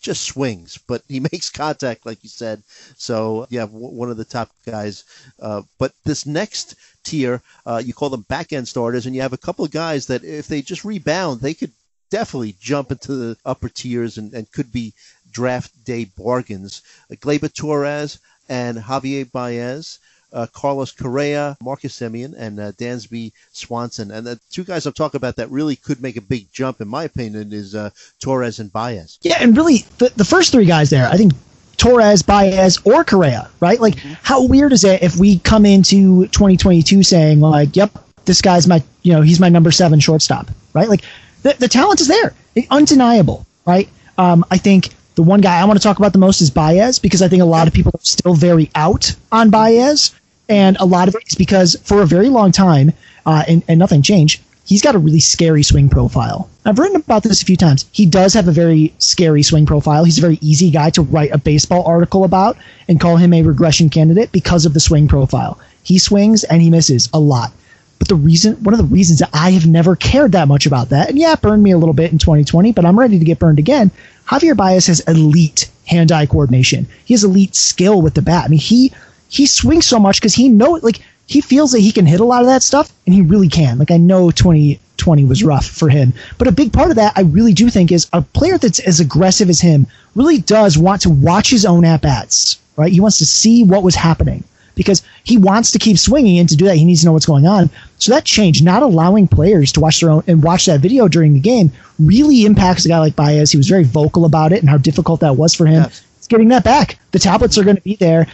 [0.00, 2.62] Just swings, but he makes contact, like you said.
[2.96, 5.04] So, yeah, w- one of the top guys.
[5.40, 9.32] Uh, but this next tier, uh, you call them back end starters, and you have
[9.32, 11.72] a couple of guys that if they just rebound, they could
[12.10, 14.92] definitely jump into the upper tiers and, and could be
[15.30, 16.82] draft day bargains.
[17.10, 18.18] Gleyber Torres
[18.48, 19.98] and Javier Baez
[20.32, 24.10] uh, Carlos Correa, Marcus Semien, and uh, Dansby Swanson.
[24.10, 26.88] And the two guys I'm talking about that really could make a big jump, in
[26.88, 29.18] my opinion, is uh, Torres and Baez.
[29.22, 31.32] Yeah, and really, the, the first three guys there, I think
[31.76, 33.80] Torres, Baez, or Correa, right?
[33.80, 34.14] Like, mm-hmm.
[34.22, 37.90] how weird is it if we come into 2022 saying, like, yep,
[38.24, 40.88] this guy's my, you know, he's my number seven shortstop, right?
[40.88, 41.02] Like,
[41.42, 42.34] the, the talent is there,
[42.70, 43.88] undeniable, right?
[44.18, 46.98] Um, I think the one guy I want to talk about the most is Baez
[46.98, 50.14] because I think a lot of people are still very out on Baez.
[50.48, 52.92] And a lot of it is because for a very long time,
[53.24, 56.48] uh, and, and nothing changed, he's got a really scary swing profile.
[56.64, 57.86] I've written about this a few times.
[57.92, 60.04] He does have a very scary swing profile.
[60.04, 62.56] He's a very easy guy to write a baseball article about
[62.86, 65.58] and call him a regression candidate because of the swing profile.
[65.82, 67.52] He swings and he misses a lot.
[67.98, 70.90] But the reason, one of the reasons that I have never cared that much about
[70.90, 73.24] that, and yeah, it burned me a little bit in 2020, but I'm ready to
[73.24, 73.90] get burned again.
[74.26, 76.86] Javier Baez has elite hand-eye coordination.
[77.04, 78.44] He has elite skill with the bat.
[78.44, 78.92] I mean, he
[79.28, 82.24] he swings so much because he know like he feels that he can hit a
[82.24, 83.78] lot of that stuff, and he really can.
[83.78, 87.22] Like I know 2020 was rough for him, but a big part of that I
[87.22, 91.10] really do think is a player that's as aggressive as him really does want to
[91.10, 92.58] watch his own at bats.
[92.76, 92.92] Right?
[92.92, 94.44] He wants to see what was happening
[94.76, 97.26] because he wants to keep swinging, and to do that, he needs to know what's
[97.26, 97.68] going on.
[97.98, 101.34] So that change, not allowing players to watch their own and watch that video during
[101.34, 103.50] the game, really impacts a guy like Baez.
[103.50, 105.82] He was very vocal about it and how difficult that was for him.
[105.82, 106.06] Yes.
[106.18, 106.98] It's getting that back.
[107.10, 108.26] The tablets are going to be there.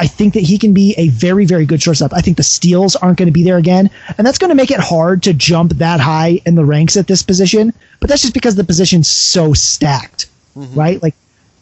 [0.00, 2.12] I think that he can be a very, very good shortstop.
[2.12, 4.70] I think the steals aren't going to be there again, and that's going to make
[4.70, 7.72] it hard to jump that high in the ranks at this position.
[8.00, 10.26] But that's just because the position's so stacked,
[10.56, 10.78] mm-hmm.
[10.78, 11.02] right?
[11.02, 11.14] Like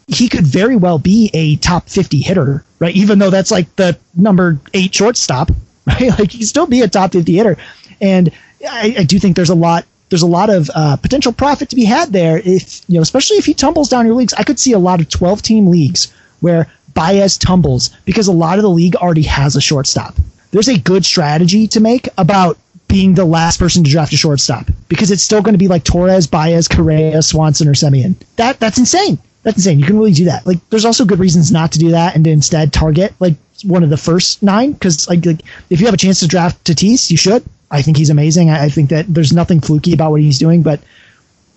[0.07, 2.95] he could very well be a top 50 hitter, right?
[2.95, 5.51] Even though that's like the number eight shortstop,
[5.87, 6.19] right?
[6.19, 7.57] Like he still be a top 50 hitter.
[8.01, 8.31] And
[8.69, 11.77] I, I do think there's a lot there's a lot of uh, potential profit to
[11.77, 14.59] be had there if you know especially if he tumbles down your leagues i could
[14.59, 18.71] see a lot of 12 team leagues where Baez tumbles because a lot of the
[18.71, 20.17] league already has a shortstop.
[20.51, 24.69] There's a good strategy to make about being the last person to draft a shortstop
[24.89, 28.17] because it's still going to be like Torres, Baez, Correa, Swanson, or Semien.
[28.37, 29.19] That that's insane.
[29.47, 29.79] That's insane.
[29.79, 30.45] You can really do that.
[30.45, 33.85] Like, there's also good reasons not to do that and to instead target like one
[33.85, 35.41] of the first nine because like, like
[35.71, 37.45] if you have a chance to draft Tatis, you should.
[37.71, 38.51] I think he's amazing.
[38.51, 40.81] I, I think that there's nothing fluky about what he's doing, but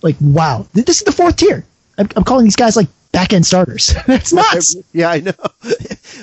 [0.02, 1.66] like, wow, this is the fourth tier.
[1.98, 3.92] I'm, I'm calling these guys like back end starters.
[4.06, 4.76] That's nuts.
[4.92, 5.32] yeah, I know.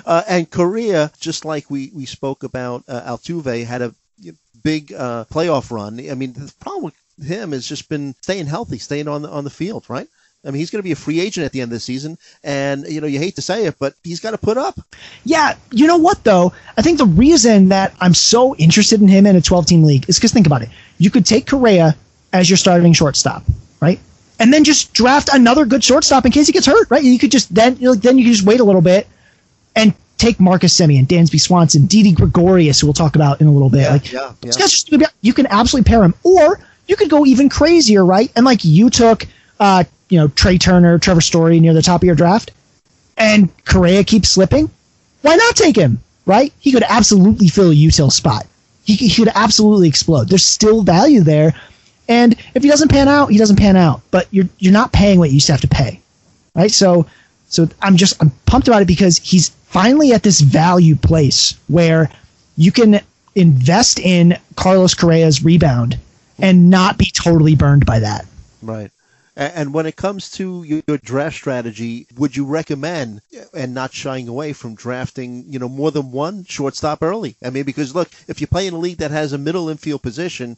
[0.06, 3.94] Uh, and Correa, just like we, we spoke about uh, Altuve, had a
[4.64, 6.00] big uh, playoff run.
[6.10, 9.44] I mean, the problem with him has just been staying healthy, staying on the, on
[9.44, 10.08] the field, right?
[10.48, 12.18] I mean, he's going to be a free agent at the end of the season,
[12.44, 14.80] and you know, you hate to say it, but he's got to put up.
[15.26, 16.54] Yeah, you know what though?
[16.78, 20.18] I think the reason that I'm so interested in him in a 12-team league is
[20.18, 20.70] because think about it.
[20.98, 21.96] You could take Correa
[22.32, 23.44] as your starting shortstop,
[23.82, 24.00] right?
[24.40, 27.04] And then just draft another good shortstop in case he gets hurt, right?
[27.04, 29.08] You could just then you know, then you could just wait a little bit
[29.76, 33.70] and take Marcus Semien, Dansby Swanson, Didi Gregorius, who we'll talk about in a little
[33.70, 33.82] bit.
[33.82, 34.52] Yeah, like, yeah, yeah.
[34.52, 34.92] Just,
[35.22, 38.32] you can absolutely pair him, or you could go even crazier, right?
[38.36, 39.28] And like you took,
[39.60, 42.52] uh, you know, Trea Turner, Trevor Story near the top of your draft,
[43.18, 44.70] and Correa keeps slipping.
[45.22, 46.54] Why not take him, right?
[46.60, 48.46] He could absolutely fill a util spot.
[48.86, 50.30] He, he could absolutely explode.
[50.30, 51.54] There's still value there,
[52.08, 54.02] and if he doesn't pan out, he doesn't pan out.
[54.12, 56.00] But you're you're not paying what you used to have to pay,
[56.56, 56.72] right?
[56.72, 57.06] So
[57.50, 62.10] so I'm just I'm pumped about it because he's finally at this value place where
[62.56, 63.02] you can
[63.36, 65.98] invest in Carlos Correa's rebound
[66.40, 68.26] and not be totally burned by that.
[68.62, 68.92] Right.
[69.38, 74.28] And when it comes to your draft strategy, would you recommend uh, and not shying
[74.28, 77.36] away from drafting, you know, more than one shortstop early?
[77.46, 80.02] I mean, because look, if you play in a league that has a middle infield
[80.02, 80.58] position,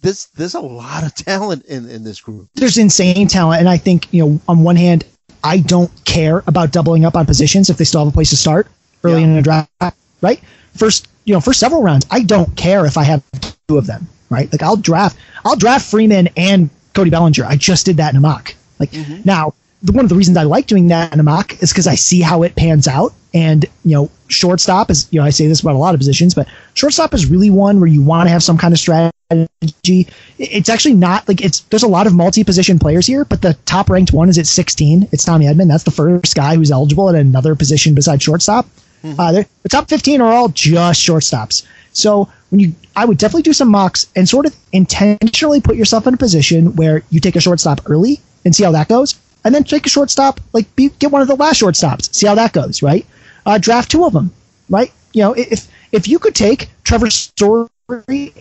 [0.00, 2.48] there's there's a lot of talent in, in this group.
[2.54, 5.04] There's insane talent, and I think you know, on one hand,
[5.44, 8.36] I don't care about doubling up on positions if they still have a place to
[8.36, 8.66] start
[9.04, 9.28] early yeah.
[9.28, 10.40] in a draft, right?
[10.74, 13.22] First, you know, for several rounds, I don't care if I have
[13.68, 14.50] two of them, right?
[14.50, 17.44] Like I'll draft, I'll draft Freeman and Cody Bellinger.
[17.44, 18.54] I just did that in a mock.
[18.78, 19.22] Like mm-hmm.
[19.24, 21.86] now, the, one of the reasons I like doing that in a mock is because
[21.86, 23.12] I see how it pans out.
[23.32, 26.34] And you know, shortstop is you know I say this about a lot of positions,
[26.34, 30.08] but shortstop is really one where you want to have some kind of strategy.
[30.38, 33.88] It's actually not like it's there's a lot of multi-position players here, but the top
[33.88, 35.08] ranked one is at 16.
[35.12, 35.68] It's Tommy Edman.
[35.68, 38.66] That's the first guy who's eligible at another position besides shortstop.
[39.04, 39.20] Mm-hmm.
[39.20, 39.32] Uh,
[39.62, 41.64] the top 15 are all just shortstops.
[41.92, 46.06] So when you, I would definitely do some mocks and sort of intentionally put yourself
[46.06, 49.54] in a position where you take a shortstop early and see how that goes, and
[49.54, 52.52] then take a shortstop, like be, get one of the last shortstops, see how that
[52.52, 53.06] goes, right?
[53.46, 54.32] Uh, draft two of them,
[54.68, 54.92] right?
[55.12, 57.68] You know, if if you could take Trevor Story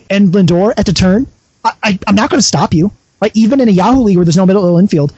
[0.09, 1.27] and Lindor at the turn,
[1.63, 2.91] I, I, am not going to stop you.
[3.21, 3.31] Right?
[3.35, 5.13] Even in a Yahoo league where there's no middle infield,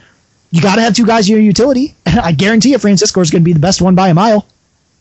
[0.50, 1.94] you got to have two guys in your utility.
[2.06, 4.46] I guarantee you, Francisco is going to be the best one by a mile.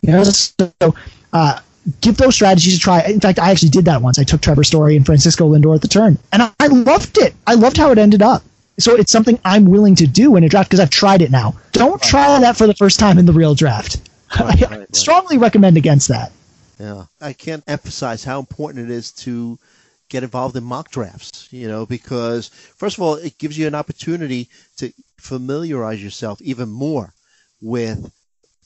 [0.01, 0.95] You know, so
[1.33, 1.59] uh,
[2.01, 3.01] give those strategies a try.
[3.03, 4.19] In fact, I actually did that once.
[4.19, 7.33] I took Trevor Story and Francisco Lindor at the turn, and I, I loved it.
[7.47, 8.43] I loved how it ended up.
[8.79, 11.55] So it's something I'm willing to do in a draft because I've tried it now.
[11.71, 14.09] Don't try that for the first time in the real draft.
[14.39, 16.31] Right, right, I strongly recommend against that.
[16.79, 19.59] Yeah, I can't emphasize how important it is to
[20.09, 21.47] get involved in mock drafts.
[21.51, 26.69] You know, because first of all, it gives you an opportunity to familiarize yourself even
[26.69, 27.13] more
[27.61, 28.11] with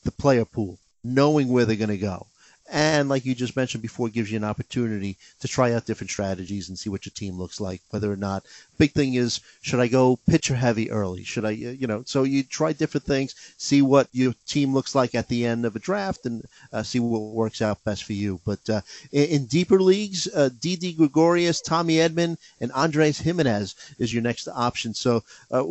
[0.03, 2.27] the player pool, knowing where they're going to go.
[2.75, 6.67] And like you just mentioned before, gives you an opportunity to try out different strategies
[6.67, 8.43] and see what your team looks like, whether or not.
[8.77, 11.23] Big thing is, should I go pitcher heavy early?
[11.23, 15.15] Should I, you know, so you try different things, see what your team looks like
[15.15, 18.41] at the end of a draft, and uh, see what works out best for you.
[18.45, 18.81] But uh,
[19.13, 24.49] in, in, deeper leagues, uh, Didi Gregorius, Tommy Edman, and Andres Gimenez is your next
[24.49, 24.93] option.
[24.93, 25.63] So uh,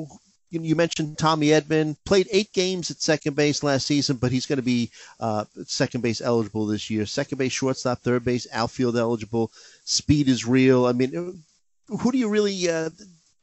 [0.62, 4.59] you mentioned Tommy Edman played eight games at second base last season, but he's going
[4.59, 7.07] to be uh, second base eligible this year.
[7.07, 9.50] Second base, shortstop, third base, outfield eligible.
[9.84, 10.86] Speed is real.
[10.86, 11.42] I mean,
[11.88, 12.90] who do you really uh,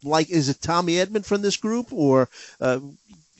[0.03, 0.29] like?
[0.29, 2.79] Is it Tommy Edman from this group, or uh,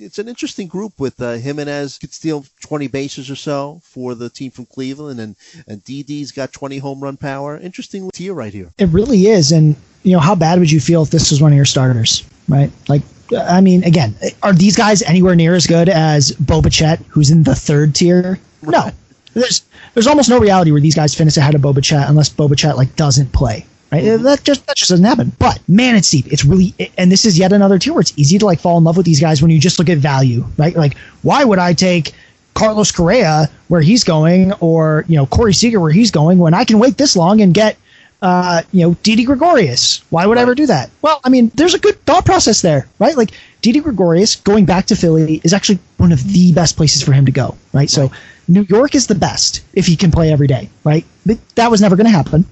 [0.02, 4.30] it's an interesting group with uh, Gimenez could steal 20 bases or so for the
[4.30, 5.36] team from Cleveland, and
[5.68, 7.58] and Didi's got 20 home run power.
[7.58, 8.72] Interesting tier right here.
[8.78, 11.52] It really is, and you know how bad would you feel if this was one
[11.52, 12.72] of your starters, right?
[12.88, 13.04] Like
[13.34, 17.44] I mean, again, are these guys anywhere near as good as Bo Bichette, who's in
[17.44, 18.40] the third tier?
[18.62, 18.92] No.
[19.34, 19.64] There's
[19.94, 22.78] there's almost no reality where these guys finish ahead of Bo Bichette unless Bo Bichette
[22.78, 23.66] like doesn't play.
[23.92, 24.04] Right?
[24.04, 24.24] Mm-hmm.
[24.24, 25.32] That just that just doesn't happen.
[25.40, 26.28] But man, it's deep.
[26.32, 28.84] It's really and this is yet another tier where it's easy to like fall in
[28.84, 30.76] love with these guys when you just look at value, right?
[30.76, 32.14] Like, why would I take
[32.54, 36.66] Carlos Correa where he's going, or you know Corey Seager where he's going, when I
[36.66, 37.78] can wait this long and get
[38.22, 40.04] uh, you know, Didi Gregorius.
[40.10, 40.42] Why would right.
[40.42, 40.90] I ever do that?
[41.02, 43.16] Well, I mean, there's a good thought process there, right?
[43.16, 47.14] Like Didi Gregorius going back to Philly is actually one of the best places for
[47.14, 47.58] him to go, right?
[47.74, 47.90] right.
[47.90, 48.12] So
[48.48, 51.06] New York is the best if he can play every day, right?
[51.26, 52.46] But that was never going to happen.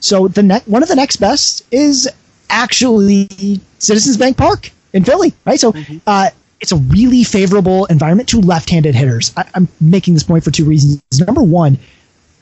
[0.00, 2.08] So the next one of the next best is
[2.50, 5.60] actually Citizens Bank Park in Philly, right?
[5.60, 5.98] So mm-hmm.
[6.06, 6.30] uh,
[6.60, 9.32] it's a really favorable environment to left-handed hitters.
[9.36, 11.00] I, I'm making this point for two reasons.
[11.20, 11.78] Number one,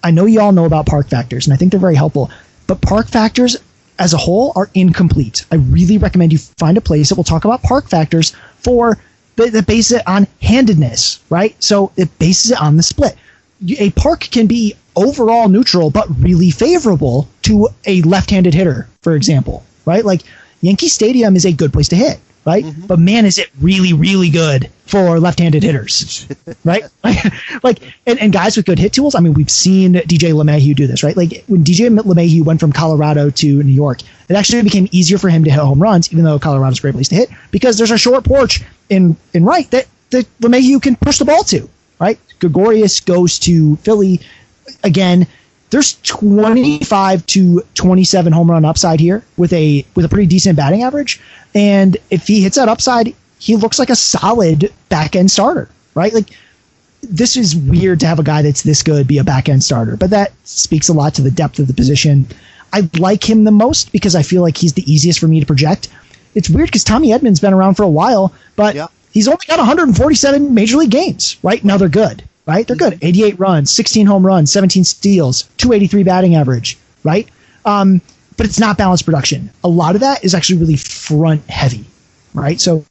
[0.03, 2.31] I know you all know about park factors, and I think they're very helpful.
[2.67, 3.57] But park factors
[3.99, 5.45] as a whole are incomplete.
[5.53, 8.99] I really recommend you find a place that will talk about park factors for
[9.37, 11.55] that, that bases it on handedness, right?
[11.63, 13.17] So it bases it on the split.
[13.79, 19.65] A park can be overall neutral, but really favorable to a left-handed hitter, for example,
[19.85, 20.05] right?
[20.05, 20.23] Like
[20.61, 22.65] Yankee Stadium is a good place to hit, right?
[22.65, 22.87] Mm-hmm.
[22.87, 26.27] But man, is it really, really good for left-handed hitters,
[26.65, 26.83] right?
[27.63, 29.15] like, and, and guys with good hit tools.
[29.15, 31.17] I mean, we've seen DJ LeMahieu do this, right?
[31.17, 35.29] Like when DJ LeMahieu went from Colorado to New York, it actually became easier for
[35.29, 37.91] him to hit home runs, even though Colorado's a great place to hit, because there's
[37.91, 41.69] a short porch in in right that that LeMahieu can push the ball to,
[42.01, 42.19] right?
[42.41, 44.21] Gregorius goes to Philly
[44.83, 45.27] again.
[45.71, 50.83] There's 25 to 27 home run upside here with a with a pretty decent batting
[50.83, 51.21] average,
[51.55, 56.13] and if he hits that upside, he looks like a solid back end starter, right?
[56.13, 56.31] Like
[57.03, 59.97] this is weird to have a guy that's this good be a back end starter,
[59.97, 62.27] but that speaks a lot to the depth of the position.
[62.73, 65.47] I like him the most because I feel like he's the easiest for me to
[65.47, 65.89] project.
[66.35, 68.89] It's weird because Tommy Edman's been around for a while, but yeah.
[69.13, 71.65] he's only got 147 major league games, right?
[71.65, 72.67] Now they're good right?
[72.67, 72.99] They're good.
[73.01, 77.29] 88 runs, 16 home runs, 17 steals, 283 batting average, right?
[77.65, 78.03] Um,
[78.37, 79.51] but it's not balanced production.
[79.63, 81.85] A lot of that is actually really front heavy,
[82.35, 82.61] right?
[82.61, 82.85] So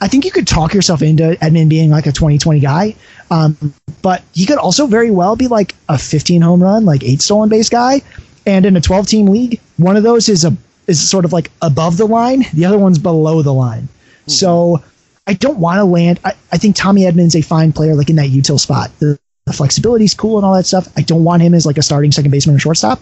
[0.00, 2.96] I think you could talk yourself into Edman being like a 2020 guy,
[3.30, 3.56] um,
[4.02, 7.48] but he could also very well be like a 15 home run, like eight stolen
[7.48, 8.02] base guy.
[8.46, 10.56] And in a 12 team league, one of those is a
[10.88, 13.82] is sort of like above the line, the other one's below the line.
[13.82, 14.30] Mm-hmm.
[14.30, 14.82] So
[15.28, 16.18] I don't want to land.
[16.24, 18.90] I, I think Tommy Edman's a fine player, like in that util spot.
[18.98, 20.88] The, the flexibility is cool and all that stuff.
[20.96, 22.98] I don't want him as like a starting second baseman or shortstop,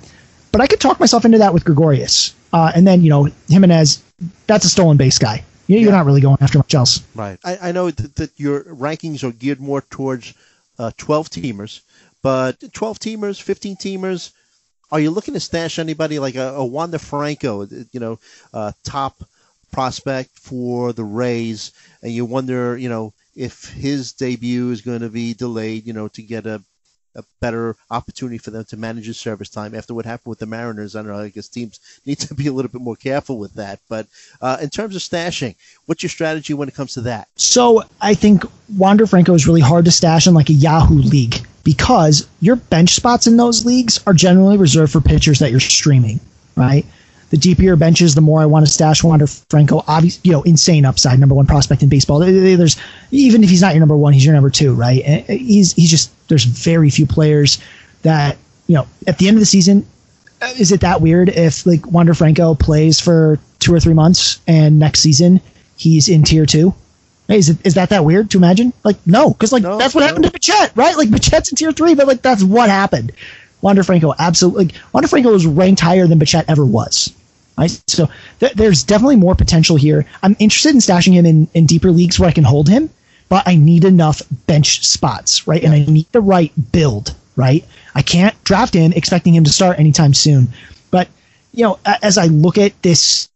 [0.51, 2.35] but I could talk myself into that with Gregorius.
[2.53, 4.03] Uh, and then you know Gimenez,
[4.49, 5.45] that's a stolen base guy.
[5.69, 5.91] You're yeah.
[5.91, 7.01] not really going after much else.
[7.15, 7.39] Right.
[7.45, 10.33] I, I know that, that, your rankings are geared more towards
[10.79, 11.81] uh, 12 teamers,
[12.23, 14.31] but 12 teamers, 15 teamers.
[14.93, 18.21] Are you looking to stash anybody like a, a Wander Franco, you know,
[18.55, 19.17] uh, top
[19.77, 21.71] prospect for the Rays,
[22.01, 26.09] and you wonder, you know, if his debut is going to be delayed, you know,
[26.09, 26.63] to get a,
[27.15, 30.47] a better opportunity for them to manage his service time after what happened with the
[30.47, 30.97] Mariners.
[30.97, 31.19] I don't know.
[31.19, 33.81] I guess teams need to be a little bit more careful with that.
[33.87, 34.07] But
[34.41, 37.29] uh, in terms of stashing, what's your strategy when it comes to that?
[37.37, 38.45] So I think
[38.79, 42.95] Wander Franco is really hard to stash in like a Yahoo league because your bench
[42.95, 46.19] spots in those leagues are generally reserved for pitchers that you're streaming,
[46.57, 46.87] right?
[47.31, 49.83] The deeper your benches, the more I want to stash Wander Franco.
[49.89, 52.21] Obviously, you know, insane upside, number one prospect in baseball.
[52.21, 52.77] There's
[53.11, 55.03] even if he's not your number one, he's your number two, right?
[55.29, 57.59] He's he's just there's very few players
[58.03, 59.87] that you know at the end of the season.
[60.41, 64.39] Uh, is it that weird if like Wander Franco plays for two or three months
[64.47, 65.41] and next season
[65.77, 66.75] he's in tier two?
[67.29, 68.73] Is it is that that weird to imagine?
[68.85, 70.07] Like no, because like no, that's what no.
[70.07, 70.97] happened to Bichette, right?
[70.97, 73.13] Like Bichette's in tier three, but like that's what happened.
[73.63, 74.71] Wander Franco absolutely.
[74.93, 77.13] Wander Franco was ranked higher than Bichette ever was.
[77.59, 77.83] Right?
[77.87, 78.09] So
[78.41, 80.05] th- there's definitely more potential here.
[80.23, 82.91] I'm interested in stashing him in, in deeper leagues where I can hold him,
[83.29, 85.65] but I need enough bench spots, right?
[85.65, 87.65] And I need the right build, right?
[87.95, 90.49] I can't draft him expecting him to start anytime soon.
[90.91, 91.09] But
[91.53, 93.29] you know, as I look at this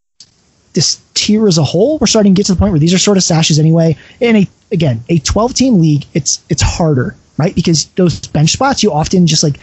[0.73, 2.99] this tier as a whole, we're starting to get to the point where these are
[2.99, 3.97] sort of stashes anyway.
[4.21, 7.55] In a again a 12 team league, it's it's harder, right?
[7.55, 9.59] Because those bench spots you often just like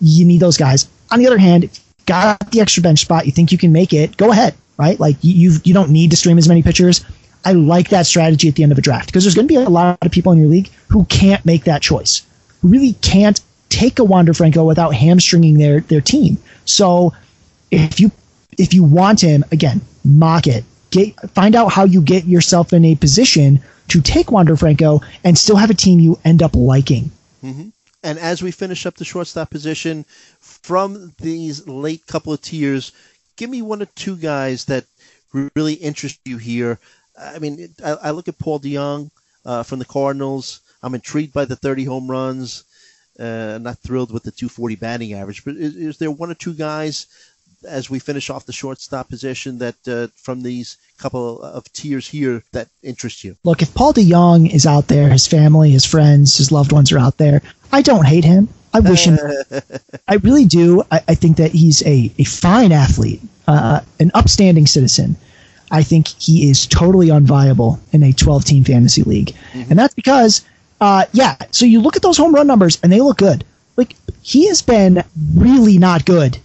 [0.00, 0.88] you need those guys.
[1.10, 1.68] On the other hand,
[2.06, 4.98] got the extra bench spot, you think you can make it, go ahead, right?
[4.98, 7.04] Like you you don't need to stream as many pitchers.
[7.44, 9.60] I like that strategy at the end of a draft because there's going to be
[9.60, 12.22] a lot of people in your league who can't make that choice,
[12.60, 16.38] who really can't take a Wander Franco without hamstringing their their team.
[16.64, 17.12] So
[17.70, 18.10] if you
[18.58, 20.64] if you want him again, mock it.
[20.90, 25.36] Get find out how you get yourself in a position to take Wander Franco and
[25.36, 27.10] still have a team you end up liking.
[27.42, 27.68] Mm-hmm.
[28.02, 30.04] And as we finish up the shortstop position,
[30.40, 32.92] from these late couple of tiers,
[33.36, 34.84] give me one or two guys that
[35.32, 36.78] really interest you here.
[37.18, 39.10] I mean, I, I look at Paul DeJong
[39.44, 40.60] uh, from the Cardinals.
[40.82, 42.64] I'm intrigued by the 30 home runs.
[43.18, 46.54] Uh, not thrilled with the 240 batting average, but is, is, there one or two
[46.54, 47.08] guys
[47.68, 52.44] as we finish off the shortstop position that uh, from these couple of tiers here
[52.52, 53.36] that interest you?
[53.42, 56.98] Look, if Paul DeJong is out there, his family, his friends, his loved ones are
[57.00, 57.42] out there,
[57.72, 58.48] I don't hate him.
[58.72, 59.18] I wish him.
[60.08, 60.82] I really do.
[60.90, 65.16] I, I, think that he's a, a fine athlete, uh, an upstanding citizen.
[65.70, 69.34] I think he is totally unviable in a 12 team fantasy league.
[69.52, 69.70] Mm-hmm.
[69.70, 70.44] And that's because,
[70.80, 73.44] uh, yeah, so you look at those home run numbers and they look good.
[73.76, 75.02] Like, he has been
[75.34, 76.38] really not good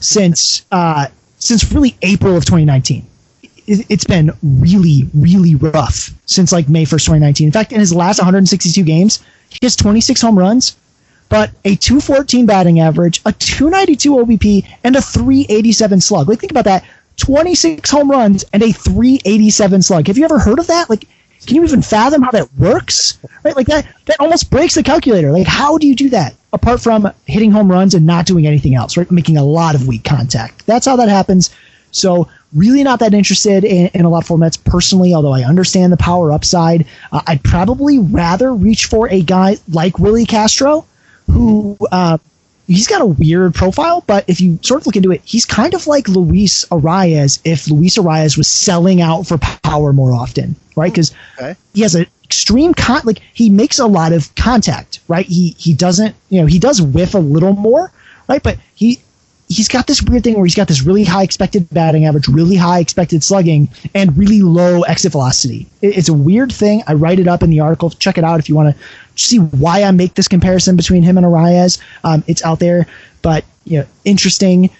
[0.00, 1.06] since, uh,
[1.38, 3.06] since really April of 2019.
[3.70, 7.46] It, it's been really, really rough since like May 1st, 2019.
[7.46, 10.76] In fact, in his last 162 games, he has 26 home runs,
[11.28, 16.28] but a 214 batting average, a 292 OBP, and a 387 slug.
[16.28, 16.84] Like, think about that
[17.16, 20.06] 26 home runs and a 387 slug.
[20.08, 20.90] Have you ever heard of that?
[20.90, 21.04] Like,
[21.46, 23.18] Can you even fathom how that works?
[23.44, 25.32] Right, like that that almost breaks the calculator.
[25.32, 28.74] Like, how do you do that apart from hitting home runs and not doing anything
[28.74, 28.96] else?
[28.96, 30.66] Right, making a lot of weak contact.
[30.66, 31.50] That's how that happens.
[31.92, 35.92] So really not that interested in, in, a lot of formats personally, although I understand
[35.92, 36.86] the power upside.
[37.12, 40.84] Uh, I'd probably rather reach for a guy like Willi Castro,
[41.26, 42.18] who uh,
[42.66, 45.74] he's got a weird profile, but if you sort of look into it, he's kind
[45.74, 50.92] of like Luis Arraez if Luis Arraez was selling out for power more often, right?
[50.92, 51.54] Because okay.
[51.74, 55.26] he has an extreme con like he makes a lot of contact, right?
[55.26, 57.92] He he doesn't, you know, he does whiff a little more,
[58.28, 58.42] right?
[58.42, 59.00] But he
[59.50, 62.54] he's got this weird thing where he's got this really high expected batting average, really
[62.54, 65.66] high expected slugging, and really low exit velocity.
[65.82, 66.82] it's a weird thing.
[66.86, 67.90] I write it up in the article.
[67.90, 68.82] Check it out if you want to
[69.20, 71.80] see why I make this comparison between him and Arraez.
[72.04, 72.86] Um, it's out there,
[73.22, 74.70] but you know, interesting.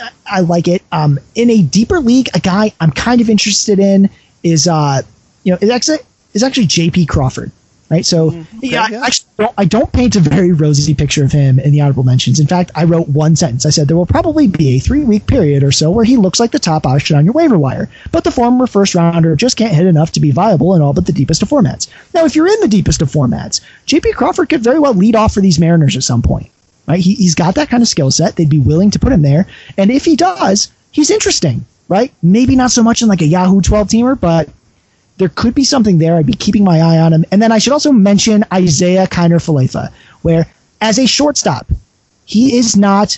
[0.00, 0.82] I, I like it.
[0.92, 4.08] Um, in a deeper league, a guy I'm kind of interested in
[4.44, 5.02] is uh,
[5.42, 5.98] you know, is actually
[6.32, 7.06] is actually J.P.
[7.06, 7.50] Crawford
[7.92, 8.06] right?
[8.06, 8.58] So mm-hmm.
[8.62, 9.02] yeah, yeah.
[9.02, 12.04] I actually don't, I don't paint a very rosy picture of him in the honorable
[12.04, 12.40] mentions.
[12.40, 13.66] In fact, I wrote one sentence.
[13.66, 16.40] I said there will probably be a three week period or so where he looks
[16.40, 19.74] like the top option on your waiver wire, but the former first rounder just can't
[19.74, 21.86] hit enough to be viable in all but the deepest of formats.
[22.14, 25.34] Now, if you're in the deepest of formats, JP Crawford could very well lead off
[25.34, 26.50] for these Mariners at some point.
[26.88, 27.00] Right?
[27.00, 28.36] He, he's got that kind of skill set.
[28.36, 31.66] They'd be willing to put him there, and if he does, he's interesting.
[31.88, 32.12] Right?
[32.22, 34.48] Maybe not so much in like a Yahoo 12 teamer, but
[35.22, 36.16] there could be something there.
[36.16, 37.24] I'd be keeping my eye on him.
[37.30, 39.92] And then I should also mention Isiah Kiner Falefa,
[40.22, 40.48] where
[40.80, 41.70] as a shortstop,
[42.24, 43.16] he is not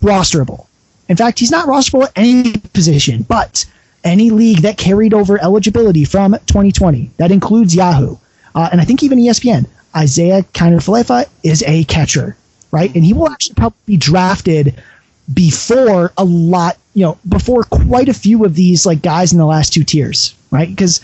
[0.00, 0.68] rosterable.
[1.08, 3.64] In fact, he's not rosterable at any position, but
[4.04, 8.16] any league that carried over eligibility from 2020, that includes Yahoo,
[8.54, 9.66] uh, and I think even ESPN,
[10.00, 12.36] Isiah Kiner Falefa is a catcher,
[12.70, 12.94] right?
[12.94, 14.80] And he will actually probably be drafted
[15.32, 19.46] before a lot, you know, before quite a few of these like guys in the
[19.46, 20.68] last two tiers, right?
[20.68, 21.00] Because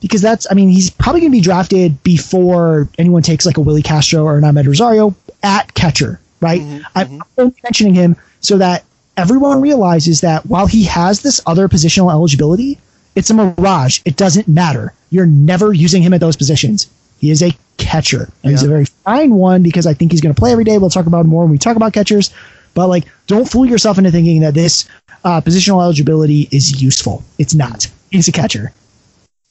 [0.00, 3.60] because that's I mean he's probably going to be drafted before anyone takes like a
[3.60, 6.60] Willi Castro or an Amed Rosario at catcher, right?
[6.60, 7.20] Mm-hmm, I'm mm-hmm.
[7.38, 8.84] only mentioning him so that
[9.16, 12.78] everyone realizes that while he has this other positional eligibility,
[13.14, 14.00] it's a mirage.
[14.04, 14.94] It doesn't matter.
[15.10, 16.88] You're never using him at those positions.
[17.18, 18.50] He is a catcher, and yeah.
[18.50, 20.78] he's a very fine one because I think he's going to play every day.
[20.78, 22.32] We'll talk about more when we talk about catchers.
[22.72, 24.88] But like, don't fool yourself into thinking that this
[25.24, 27.22] uh, positional eligibility is useful.
[27.38, 27.88] It's not.
[28.10, 28.72] He's a catcher.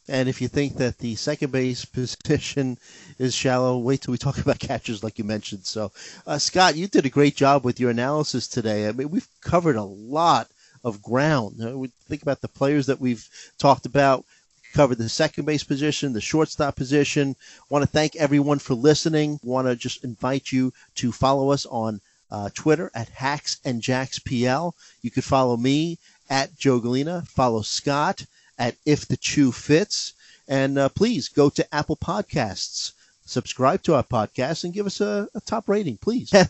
[0.10, 2.80] And if you think that the second base position
[3.20, 5.66] is shallow, wait till we talk about catchers, like you mentioned.
[5.66, 5.91] So,
[6.26, 8.88] uh, Scott, you did a great job with your analysis today.
[8.88, 10.47] I mean, we've covered a lot
[10.84, 11.64] of ground.
[11.64, 13.28] Uh, we think about the players that we've
[13.60, 14.26] talked about.
[14.74, 17.36] Covered the second base position, the shortstop position.
[17.70, 19.39] Want to thank everyone for listening.
[19.43, 22.01] Want to just invite you to follow us on
[22.32, 24.76] uh, Twitter at Hacks and Jacks PL.
[25.01, 25.97] You could follow me
[26.30, 27.28] at Joe Gallina.
[27.28, 28.26] Follow Scott
[28.60, 30.14] at If the Chu Fits.
[30.47, 32.93] And uh, please go to Apple Podcasts,
[33.24, 36.34] subscribe to our podcast, and give us a, a top rating, please.
[36.34, 36.45] uh,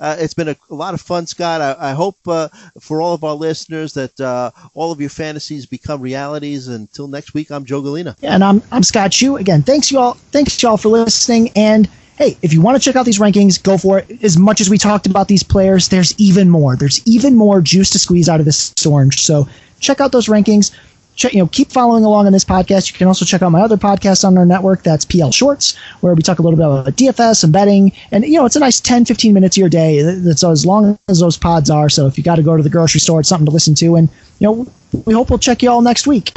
[0.00, 1.62] it's been a, a, lot of fun, Scott.
[1.62, 2.48] I, I hope uh,
[2.78, 6.68] for all of our listeners that uh, all of your fantasies become realities.
[6.68, 8.14] Until next week, I'm Joe Gallina.
[8.20, 9.36] Yeah, and I'm, I'm Scott Chu.
[9.36, 10.14] Again, thanks, y'all.
[10.32, 11.50] Thanks, y'all, for listening.
[11.56, 11.88] And
[12.18, 14.22] hey, if you want to check out these rankings, go for it.
[14.22, 16.76] As much as we talked about these players, there's even more.
[16.76, 19.22] There's even more juice to squeeze out of this orange.
[19.22, 19.48] So
[19.78, 20.72] check out those rankings
[21.24, 22.92] you know, keep following along on this podcast.
[22.92, 24.82] You can also check out my other podcast on our network.
[24.82, 27.92] That's PL Shorts, where we talk a little bit about DFS and betting.
[28.12, 30.02] And, you know, it's a nice 10, 15 minutes of your day.
[30.02, 31.88] That's as long as those pods are.
[31.88, 33.96] So if you got to go to the grocery store, it's something to listen to.
[33.96, 34.08] And,
[34.38, 34.72] you know,
[35.04, 36.32] we hope we'll check you all next week.